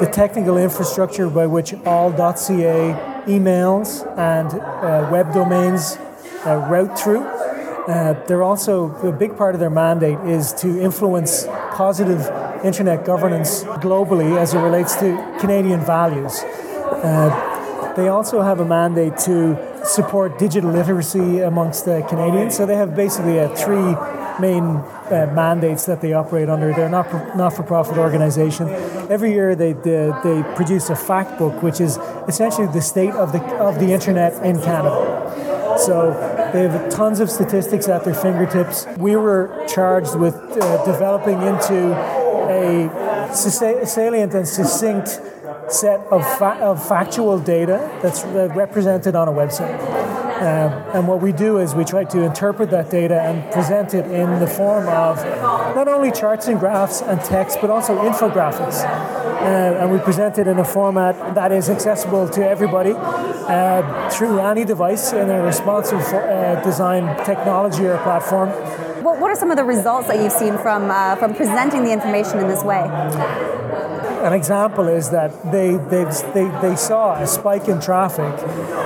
the 0.00 0.06
technical 0.12 0.56
infrastructure 0.56 1.28
by 1.28 1.46
which 1.46 1.74
all 1.84 2.10
.ca 2.12 2.94
emails 3.26 4.06
and 4.16 4.48
uh, 4.54 5.08
web 5.10 5.32
domains 5.32 5.96
uh, 6.46 6.66
route 6.70 6.98
through. 6.98 7.20
Uh, 7.20 8.12
they're 8.26 8.42
also 8.42 8.94
a 9.06 9.12
big 9.12 9.36
part 9.36 9.54
of 9.54 9.60
their 9.60 9.70
mandate 9.70 10.18
is 10.20 10.52
to 10.52 10.80
influence 10.80 11.46
positive 11.72 12.20
internet 12.64 13.04
governance 13.04 13.64
globally 13.80 14.36
as 14.36 14.54
it 14.54 14.58
relates 14.58 14.94
to 14.96 15.36
Canadian 15.40 15.80
values. 15.80 16.42
Uh, 16.42 17.94
they 17.96 18.08
also 18.08 18.42
have 18.42 18.60
a 18.60 18.64
mandate 18.64 19.16
to 19.18 19.56
support 19.84 20.38
digital 20.38 20.70
literacy 20.70 21.40
amongst 21.40 21.84
the 21.84 22.02
Canadians. 22.08 22.56
So 22.56 22.66
they 22.66 22.76
have 22.76 22.94
basically 22.94 23.38
a 23.38 23.48
three 23.56 23.96
main 24.40 24.64
uh, 24.64 25.30
mandates 25.34 25.86
that 25.86 26.00
they 26.00 26.12
operate 26.12 26.48
under. 26.48 26.72
They're 26.72 26.88
not 26.88 27.36
not 27.36 27.54
for 27.54 27.62
profit 27.62 27.98
organization. 27.98 28.68
Every 29.10 29.32
year 29.32 29.54
they, 29.54 29.72
they, 29.72 30.12
they 30.22 30.42
produce 30.54 30.90
a 30.90 30.96
fact 30.96 31.38
book, 31.38 31.62
which 31.62 31.80
is 31.80 31.98
essentially 32.26 32.66
the 32.68 32.82
state 32.82 33.14
of 33.14 33.32
the 33.32 33.42
of 33.58 33.78
the 33.78 33.92
internet 33.92 34.34
in 34.44 34.60
Canada. 34.60 35.76
So 35.78 36.10
they 36.52 36.62
have 36.62 36.90
tons 36.90 37.20
of 37.20 37.30
statistics 37.30 37.88
at 37.88 38.04
their 38.04 38.14
fingertips. 38.14 38.86
We 38.96 39.14
were 39.16 39.64
charged 39.68 40.16
with 40.16 40.34
uh, 40.34 40.84
developing 40.84 41.40
into 41.42 41.94
a 42.48 43.34
salient 43.34 44.34
and 44.34 44.48
succinct 44.48 45.20
set 45.68 46.00
of, 46.10 46.22
fa- 46.38 46.58
of 46.60 46.86
factual 46.86 47.38
data 47.38 47.90
that's 48.02 48.24
represented 48.24 49.14
on 49.14 49.28
a 49.28 49.32
website. 49.32 49.76
Um, 50.38 50.72
and 50.94 51.08
what 51.08 51.20
we 51.20 51.32
do 51.32 51.58
is 51.58 51.74
we 51.74 51.84
try 51.84 52.04
to 52.04 52.22
interpret 52.22 52.70
that 52.70 52.90
data 52.90 53.20
and 53.20 53.50
present 53.52 53.92
it 53.92 54.06
in 54.06 54.38
the 54.38 54.46
form 54.46 54.86
of 54.86 55.16
not 55.74 55.88
only 55.88 56.12
charts 56.12 56.46
and 56.46 56.60
graphs 56.60 57.02
and 57.02 57.20
text, 57.20 57.58
but 57.60 57.70
also 57.70 57.98
infographics. 57.98 58.84
Uh, 58.84 59.80
and 59.80 59.90
we 59.90 59.98
present 59.98 60.38
it 60.38 60.46
in 60.46 60.60
a 60.60 60.64
format 60.64 61.34
that 61.34 61.50
is 61.50 61.68
accessible 61.68 62.28
to 62.28 62.48
everybody 62.48 62.92
uh, 62.94 64.10
through 64.10 64.38
any 64.38 64.64
device 64.64 65.12
in 65.12 65.28
a 65.28 65.42
responsive 65.42 66.00
uh, 66.00 66.62
design 66.62 67.16
technology 67.24 67.86
or 67.86 67.98
platform. 67.98 68.48
What, 69.02 69.18
what 69.18 69.30
are 69.32 69.36
some 69.36 69.50
of 69.50 69.56
the 69.56 69.64
results 69.64 70.06
that 70.06 70.22
you've 70.22 70.32
seen 70.32 70.56
from, 70.58 70.90
uh, 70.90 71.16
from 71.16 71.34
presenting 71.34 71.82
the 71.82 71.92
information 71.92 72.38
in 72.38 72.46
this 72.46 72.62
way? 72.62 72.82
An 74.24 74.32
example 74.32 74.88
is 74.88 75.10
that 75.10 75.30
they, 75.52 75.76
they, 75.76 76.04
they 76.60 76.76
saw 76.76 77.14
a 77.20 77.26
spike 77.26 77.68
in 77.68 77.80
traffic 77.80 78.34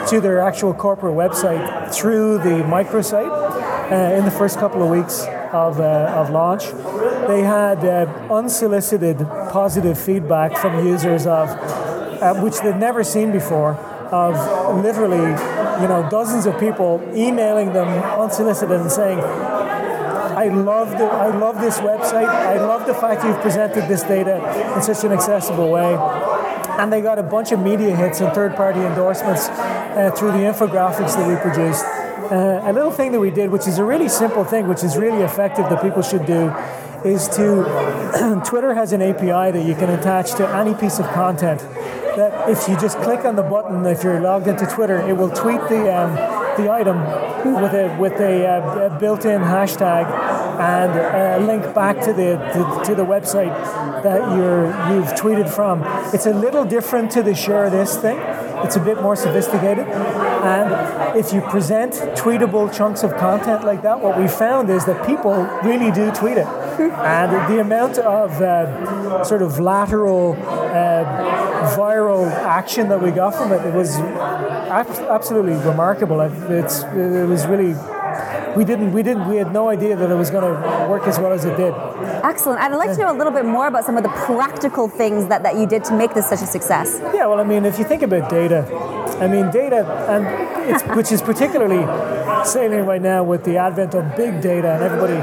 to 0.08 0.20
their 0.20 0.40
actual 0.40 0.74
corporate 0.74 1.14
website 1.14 1.94
through 1.94 2.38
the 2.38 2.62
microsite 2.64 3.30
uh, 3.90 4.16
in 4.16 4.24
the 4.24 4.30
first 4.30 4.58
couple 4.58 4.82
of 4.82 4.90
weeks 4.90 5.22
of, 5.52 5.80
uh, 5.80 6.14
of 6.16 6.30
launch. 6.30 6.64
They 7.28 7.42
had 7.42 7.84
uh, 7.84 8.06
unsolicited 8.30 9.18
positive 9.50 9.98
feedback 9.98 10.56
from 10.56 10.86
users 10.86 11.26
of 11.26 11.48
uh, 11.48 12.34
which 12.40 12.60
they'd 12.60 12.76
never 12.76 13.02
seen 13.02 13.32
before 13.32 13.74
of 14.12 14.34
literally 14.84 15.30
you 15.80 15.88
know 15.88 16.06
dozens 16.10 16.44
of 16.44 16.58
people 16.60 17.00
emailing 17.14 17.72
them 17.72 17.88
unsolicited 18.20 18.78
and 18.78 18.92
saying 18.92 19.18
I 20.42 20.48
love 20.48 20.90
the, 20.90 21.04
I 21.04 21.28
love 21.28 21.60
this 21.60 21.78
website. 21.78 22.26
I 22.26 22.58
love 22.58 22.84
the 22.84 22.94
fact 22.94 23.22
you've 23.22 23.40
presented 23.42 23.86
this 23.86 24.02
data 24.02 24.38
in 24.74 24.82
such 24.82 25.04
an 25.04 25.12
accessible 25.12 25.70
way. 25.70 25.94
And 26.80 26.92
they 26.92 27.00
got 27.00 27.20
a 27.20 27.22
bunch 27.22 27.52
of 27.52 27.60
media 27.60 27.94
hits 27.94 28.20
and 28.20 28.34
third-party 28.34 28.80
endorsements 28.80 29.48
uh, 29.48 30.10
through 30.16 30.32
the 30.32 30.38
infographics 30.38 31.14
that 31.14 31.28
we 31.28 31.36
produced. 31.36 31.84
Uh, 31.84 32.60
a 32.68 32.72
little 32.72 32.90
thing 32.90 33.12
that 33.12 33.20
we 33.20 33.30
did, 33.30 33.50
which 33.50 33.68
is 33.68 33.78
a 33.78 33.84
really 33.84 34.08
simple 34.08 34.42
thing, 34.42 34.66
which 34.66 34.82
is 34.82 34.96
really 34.96 35.22
effective 35.22 35.68
that 35.70 35.80
people 35.80 36.02
should 36.02 36.26
do, 36.26 36.52
is 37.04 37.28
to 37.28 38.42
Twitter 38.44 38.74
has 38.74 38.92
an 38.92 39.00
API 39.00 39.56
that 39.56 39.64
you 39.64 39.76
can 39.76 39.90
attach 39.90 40.34
to 40.34 40.48
any 40.56 40.74
piece 40.74 40.98
of 40.98 41.06
content. 41.10 41.60
That 42.16 42.48
if 42.48 42.68
you 42.68 42.76
just 42.80 42.98
click 42.98 43.24
on 43.24 43.36
the 43.36 43.44
button, 43.44 43.86
if 43.86 44.02
you're 44.02 44.20
logged 44.20 44.48
into 44.48 44.66
Twitter, 44.66 44.98
it 45.08 45.16
will 45.16 45.30
tweet 45.30 45.60
the 45.68 45.94
um, 45.94 46.42
the 46.56 46.70
item 46.70 46.98
with 47.62 47.72
a 47.72 47.96
with 47.98 48.20
a, 48.20 48.46
uh, 48.46 48.86
a 48.86 48.98
built-in 48.98 49.40
hashtag 49.40 50.06
and 50.62 51.42
a 51.42 51.44
link 51.44 51.74
back 51.74 52.00
to 52.00 52.12
the 52.12 52.30
to, 52.52 52.84
to, 52.84 52.94
the 52.94 53.04
website 53.04 53.54
that 54.02 54.36
you're 54.36 54.66
you've 54.90 55.12
tweeted 55.22 55.48
from. 55.48 55.82
It's 56.14 56.26
a 56.26 56.32
little 56.32 56.64
different 56.64 57.10
to 57.12 57.22
the 57.22 57.34
share 57.34 57.68
this 57.70 57.96
thing. 57.96 58.18
It's 58.64 58.76
a 58.76 58.80
bit 58.80 59.02
more 59.02 59.16
sophisticated, 59.16 59.86
and 59.88 61.16
if 61.16 61.32
you 61.32 61.40
present 61.40 61.94
tweetable 62.16 62.72
chunks 62.72 63.02
of 63.02 63.16
content 63.16 63.64
like 63.64 63.82
that, 63.82 64.00
what 64.00 64.16
we 64.16 64.28
found 64.28 64.70
is 64.70 64.84
that 64.84 65.04
people 65.04 65.34
really 65.64 65.90
do 65.90 66.12
tweet 66.12 66.36
it, 66.36 66.46
and 67.16 67.52
the 67.52 67.60
amount 67.60 67.98
of 67.98 68.30
uh, 68.40 69.24
sort 69.24 69.42
of 69.42 69.58
lateral 69.58 70.34
uh, 70.34 71.76
viral 71.76 72.30
action 72.30 72.88
that 72.88 73.02
we 73.02 73.10
got 73.10 73.34
from 73.34 73.52
it, 73.52 73.64
it 73.66 73.74
was 73.74 73.96
absolutely 73.98 75.54
remarkable. 75.68 76.20
It's, 76.20 76.82
it 76.82 77.26
was 77.26 77.46
really 77.46 77.74
we 78.56 78.64
didn't 78.64 78.92
we 78.92 79.02
didn't 79.02 79.28
we 79.28 79.36
had 79.36 79.52
no 79.52 79.68
idea 79.68 79.96
that 79.96 80.10
it 80.10 80.14
was 80.14 80.30
going 80.30 80.44
to 80.44 80.88
work 80.88 81.06
as 81.06 81.18
well 81.18 81.32
as 81.32 81.44
it 81.44 81.56
did. 81.56 81.74
Excellent. 82.24 82.60
I'd 82.60 82.74
like 82.74 82.92
to 82.92 82.98
know 82.98 83.12
a 83.12 83.18
little 83.18 83.32
bit 83.32 83.44
more 83.44 83.66
about 83.66 83.84
some 83.84 83.96
of 83.96 84.02
the 84.02 84.10
practical 84.10 84.88
things 84.88 85.28
that, 85.28 85.42
that 85.42 85.56
you 85.56 85.66
did 85.66 85.84
to 85.84 85.96
make 85.96 86.14
this 86.14 86.28
such 86.28 86.42
a 86.42 86.46
success. 86.46 87.00
Yeah 87.14 87.26
well 87.32 87.40
i 87.40 87.44
mean 87.44 87.64
if 87.64 87.78
you 87.78 87.84
think 87.84 88.02
about 88.02 88.28
data 88.28 88.60
i 89.20 89.26
mean 89.26 89.50
data 89.50 89.86
and 90.08 90.26
it's 90.70 90.82
which 90.96 91.10
is 91.10 91.22
particularly 91.22 91.82
salient 92.44 92.86
right 92.86 93.00
now 93.00 93.22
with 93.22 93.44
the 93.44 93.56
advent 93.56 93.94
of 93.94 94.04
big 94.16 94.40
data 94.42 94.72
and 94.74 94.82
everybody 94.82 95.16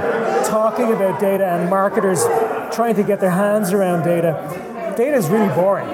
talking 0.48 0.92
about 0.92 1.20
data 1.20 1.46
and 1.46 1.70
marketers 1.70 2.24
trying 2.74 2.96
to 2.96 3.04
get 3.04 3.20
their 3.20 3.32
hands 3.32 3.74
around 3.74 4.04
data 4.04 4.32
data 4.98 5.18
is 5.18 5.30
really 5.30 5.54
boring 5.54 5.88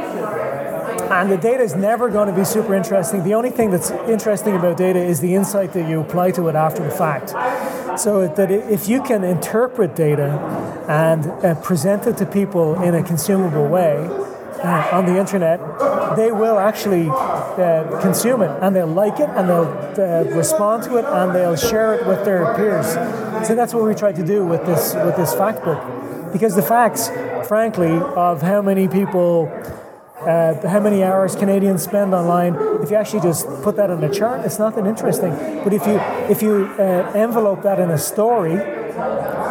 and 1.11 1.31
the 1.31 1.37
data 1.37 1.63
is 1.63 1.75
never 1.75 2.09
going 2.09 2.27
to 2.27 2.33
be 2.33 2.45
super 2.45 2.73
interesting. 2.75 3.23
The 3.23 3.33
only 3.33 3.49
thing 3.49 3.71
that's 3.71 3.91
interesting 3.91 4.55
about 4.55 4.77
data 4.77 4.99
is 4.99 5.19
the 5.19 5.35
insight 5.35 5.73
that 5.73 5.89
you 5.89 6.01
apply 6.01 6.31
to 6.31 6.47
it 6.47 6.55
after 6.55 6.83
the 6.83 6.91
fact. 6.91 7.29
So 7.99 8.27
that 8.27 8.51
if 8.51 8.89
you 8.89 9.01
can 9.01 9.23
interpret 9.23 9.95
data 9.95 10.29
and 10.89 11.25
uh, 11.25 11.55
present 11.61 12.07
it 12.07 12.17
to 12.17 12.25
people 12.25 12.81
in 12.81 12.93
a 12.93 13.01
consumable 13.01 13.67
way 13.67 13.95
uh, 14.63 14.89
on 14.91 15.05
the 15.05 15.17
internet, 15.17 15.59
they 16.17 16.31
will 16.31 16.59
actually 16.59 17.07
uh, 17.09 17.99
consume 18.01 18.41
it 18.41 18.51
and 18.61 18.75
they'll 18.75 18.85
like 18.87 19.19
it 19.19 19.29
and 19.29 19.47
they'll 19.47 19.71
uh, 19.97 20.23
respond 20.35 20.83
to 20.83 20.97
it 20.97 21.05
and 21.05 21.33
they'll 21.33 21.55
share 21.55 21.93
it 21.93 22.05
with 22.05 22.25
their 22.25 22.53
peers. 22.55 22.93
So 23.47 23.55
that's 23.55 23.73
what 23.73 23.83
we 23.85 23.95
tried 23.95 24.15
to 24.17 24.25
do 24.25 24.45
with 24.45 24.65
this 24.65 24.93
with 24.95 25.15
this 25.15 25.33
fact 25.33 25.63
book, 25.63 25.81
because 26.33 26.55
the 26.55 26.61
facts, 26.61 27.09
frankly, 27.47 27.95
of 28.15 28.41
how 28.41 28.61
many 28.61 28.87
people 28.87 29.47
uh, 30.25 30.67
how 30.67 30.79
many 30.79 31.03
hours 31.03 31.35
Canadians 31.35 31.83
spend 31.83 32.13
online. 32.13 32.55
If 32.81 32.89
you 32.89 32.97
actually 32.97 33.21
just 33.21 33.47
put 33.63 33.75
that 33.77 33.89
on 33.89 34.03
a 34.03 34.09
chart, 34.09 34.45
it's 34.45 34.59
not 34.59 34.75
that 34.75 34.87
interesting. 34.87 35.31
But 35.63 35.73
if 35.73 35.85
you 35.85 35.99
if 36.29 36.41
you 36.41 36.65
uh, 36.79 37.11
envelope 37.15 37.61
that 37.63 37.79
in 37.79 37.89
a 37.91 37.97
story 37.97 38.59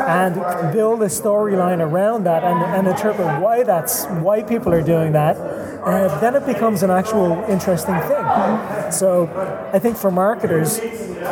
and 0.06 0.34
build 0.72 1.02
a 1.02 1.06
storyline 1.06 1.80
around 1.80 2.24
that 2.24 2.44
and, 2.44 2.62
and 2.76 2.86
interpret 2.88 3.40
why 3.40 3.62
that's 3.62 4.04
why 4.06 4.42
people 4.42 4.72
are 4.72 4.82
doing 4.82 5.12
that, 5.12 5.36
uh, 5.36 6.20
then 6.20 6.34
it 6.34 6.46
becomes 6.46 6.82
an 6.82 6.90
actual 6.90 7.42
interesting 7.48 7.98
thing. 8.00 8.90
So 8.92 9.28
I 9.72 9.78
think 9.78 9.96
for 9.96 10.10
marketers, 10.10 10.78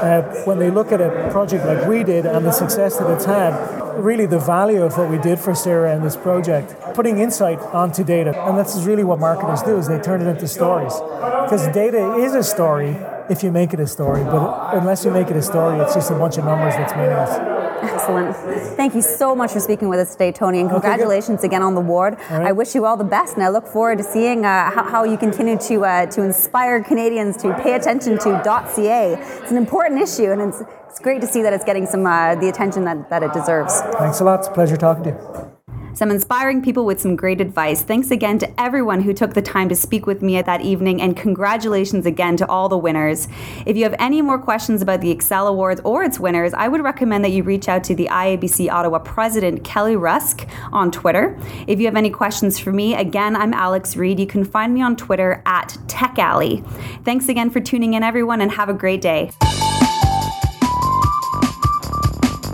uh, 0.02 0.22
when 0.44 0.58
they 0.58 0.70
look 0.70 0.90
at 0.90 1.00
a 1.00 1.28
project 1.30 1.64
like 1.64 1.86
we 1.86 2.02
did 2.02 2.26
and 2.26 2.44
the 2.44 2.52
success 2.52 2.98
that 2.98 3.08
it's 3.10 3.24
had, 3.24 3.52
really 3.96 4.26
the 4.26 4.38
value 4.38 4.82
of 4.82 4.98
what 4.98 5.08
we 5.08 5.18
did 5.18 5.38
for 5.38 5.54
CIRA 5.54 5.94
and 5.94 6.04
this 6.04 6.16
project, 6.16 6.74
putting 6.94 7.18
insight 7.18 7.60
onto 7.60 8.02
data. 8.02 8.32
And 8.46 8.58
that's 8.58 8.82
really 8.82 9.04
what 9.04 9.20
marketers 9.20 9.62
do 9.62 9.76
is 9.76 9.86
they 9.86 10.00
turn 10.00 10.20
it 10.20 10.26
into 10.26 10.48
stories. 10.48 10.94
Because 10.94 11.68
data 11.68 12.16
is 12.16 12.34
a 12.34 12.42
story 12.42 12.96
if 13.30 13.42
you 13.44 13.52
make 13.52 13.72
it 13.72 13.80
a 13.80 13.86
story, 13.86 14.24
but 14.24 14.74
unless 14.74 15.04
you 15.04 15.10
make 15.12 15.28
it 15.28 15.36
a 15.36 15.42
story, 15.42 15.78
it's 15.78 15.94
just 15.94 16.10
a 16.10 16.14
bunch 16.14 16.36
of 16.36 16.44
numbers 16.44 16.74
that's 16.74 16.92
meaningless. 16.94 17.61
Excellent. 17.82 18.36
Thank 18.76 18.94
you 18.94 19.02
so 19.02 19.34
much 19.34 19.52
for 19.52 19.60
speaking 19.60 19.88
with 19.88 19.98
us 19.98 20.12
today, 20.12 20.32
Tony, 20.32 20.60
and 20.60 20.70
congratulations 20.70 21.40
okay, 21.40 21.48
again 21.48 21.62
on 21.62 21.74
the 21.74 21.80
award. 21.80 22.16
Right. 22.30 22.46
I 22.46 22.52
wish 22.52 22.74
you 22.74 22.86
all 22.86 22.96
the 22.96 23.04
best, 23.04 23.34
and 23.34 23.42
I 23.42 23.48
look 23.48 23.66
forward 23.66 23.98
to 23.98 24.04
seeing 24.04 24.44
uh, 24.44 24.70
how, 24.70 24.84
how, 24.84 25.04
you 25.04 25.18
continue 25.18 25.58
to 25.58 25.84
uh, 25.84 26.06
to 26.06 26.22
inspire 26.22 26.82
Canadians 26.82 27.36
to 27.38 27.52
pay 27.62 27.74
attention 27.74 28.18
to 28.18 28.40
.ca. 28.44 29.14
It's 29.42 29.50
an 29.50 29.56
important 29.56 30.00
issue, 30.00 30.30
and 30.30 30.40
it's, 30.42 30.62
it's 30.88 31.00
great 31.00 31.20
to 31.22 31.26
see 31.26 31.42
that 31.42 31.52
it's 31.52 31.64
getting 31.64 31.86
some 31.86 32.06
uh, 32.06 32.36
the 32.36 32.48
attention 32.48 32.84
that, 32.84 33.10
that 33.10 33.22
it 33.22 33.32
deserves. 33.32 33.80
Thanks 33.98 34.20
a 34.20 34.24
lot. 34.24 34.40
It's 34.40 34.48
a 34.48 34.52
pleasure 34.52 34.76
talking 34.76 35.04
to 35.04 35.10
you. 35.10 35.51
Some 35.94 36.10
inspiring 36.10 36.62
people 36.62 36.84
with 36.84 37.00
some 37.00 37.16
great 37.16 37.40
advice. 37.40 37.82
Thanks 37.82 38.10
again 38.10 38.38
to 38.38 38.60
everyone 38.60 39.00
who 39.00 39.12
took 39.12 39.34
the 39.34 39.42
time 39.42 39.68
to 39.68 39.74
speak 39.74 40.06
with 40.06 40.22
me 40.22 40.36
at 40.36 40.46
that 40.46 40.62
evening, 40.62 41.00
and 41.00 41.16
congratulations 41.16 42.06
again 42.06 42.36
to 42.38 42.48
all 42.48 42.68
the 42.68 42.78
winners. 42.78 43.28
If 43.66 43.76
you 43.76 43.84
have 43.84 43.94
any 43.98 44.22
more 44.22 44.38
questions 44.38 44.82
about 44.82 45.00
the 45.00 45.10
Excel 45.10 45.46
Awards 45.46 45.80
or 45.84 46.02
its 46.02 46.18
winners, 46.18 46.54
I 46.54 46.68
would 46.68 46.82
recommend 46.82 47.24
that 47.24 47.30
you 47.30 47.42
reach 47.42 47.68
out 47.68 47.84
to 47.84 47.94
the 47.94 48.06
IABC 48.06 48.70
Ottawa 48.70 48.98
President 48.98 49.64
Kelly 49.64 49.96
Rusk 49.96 50.46
on 50.72 50.90
Twitter. 50.90 51.38
If 51.66 51.78
you 51.78 51.86
have 51.86 51.96
any 51.96 52.10
questions 52.10 52.58
for 52.58 52.72
me, 52.72 52.94
again, 52.94 53.36
I'm 53.36 53.54
Alex 53.54 53.96
Reid. 53.96 54.18
You 54.18 54.26
can 54.26 54.44
find 54.44 54.74
me 54.74 54.82
on 54.82 54.96
Twitter 54.96 55.42
at 55.46 55.76
Tech 55.88 56.18
Alley. 56.18 56.64
Thanks 57.04 57.28
again 57.28 57.50
for 57.50 57.60
tuning 57.60 57.94
in, 57.94 58.02
everyone, 58.02 58.40
and 58.40 58.50
have 58.52 58.68
a 58.68 58.74
great 58.74 59.00
day. 59.00 59.30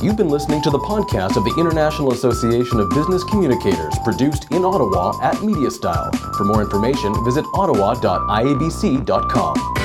You've 0.01 0.17
been 0.17 0.29
listening 0.29 0.63
to 0.63 0.71
the 0.71 0.79
podcast 0.79 1.37
of 1.37 1.43
the 1.43 1.53
International 1.59 2.13
Association 2.13 2.79
of 2.79 2.89
Business 2.91 3.25
Communicators, 3.25 3.99
produced 4.05 4.49
in 4.53 4.65
Ottawa 4.65 5.19
at 5.23 5.35
MediaStyle. 5.37 6.15
For 6.37 6.45
more 6.45 6.63
information, 6.63 7.13
visit 7.25 7.45
ottawa.iabc.com. 7.53 9.78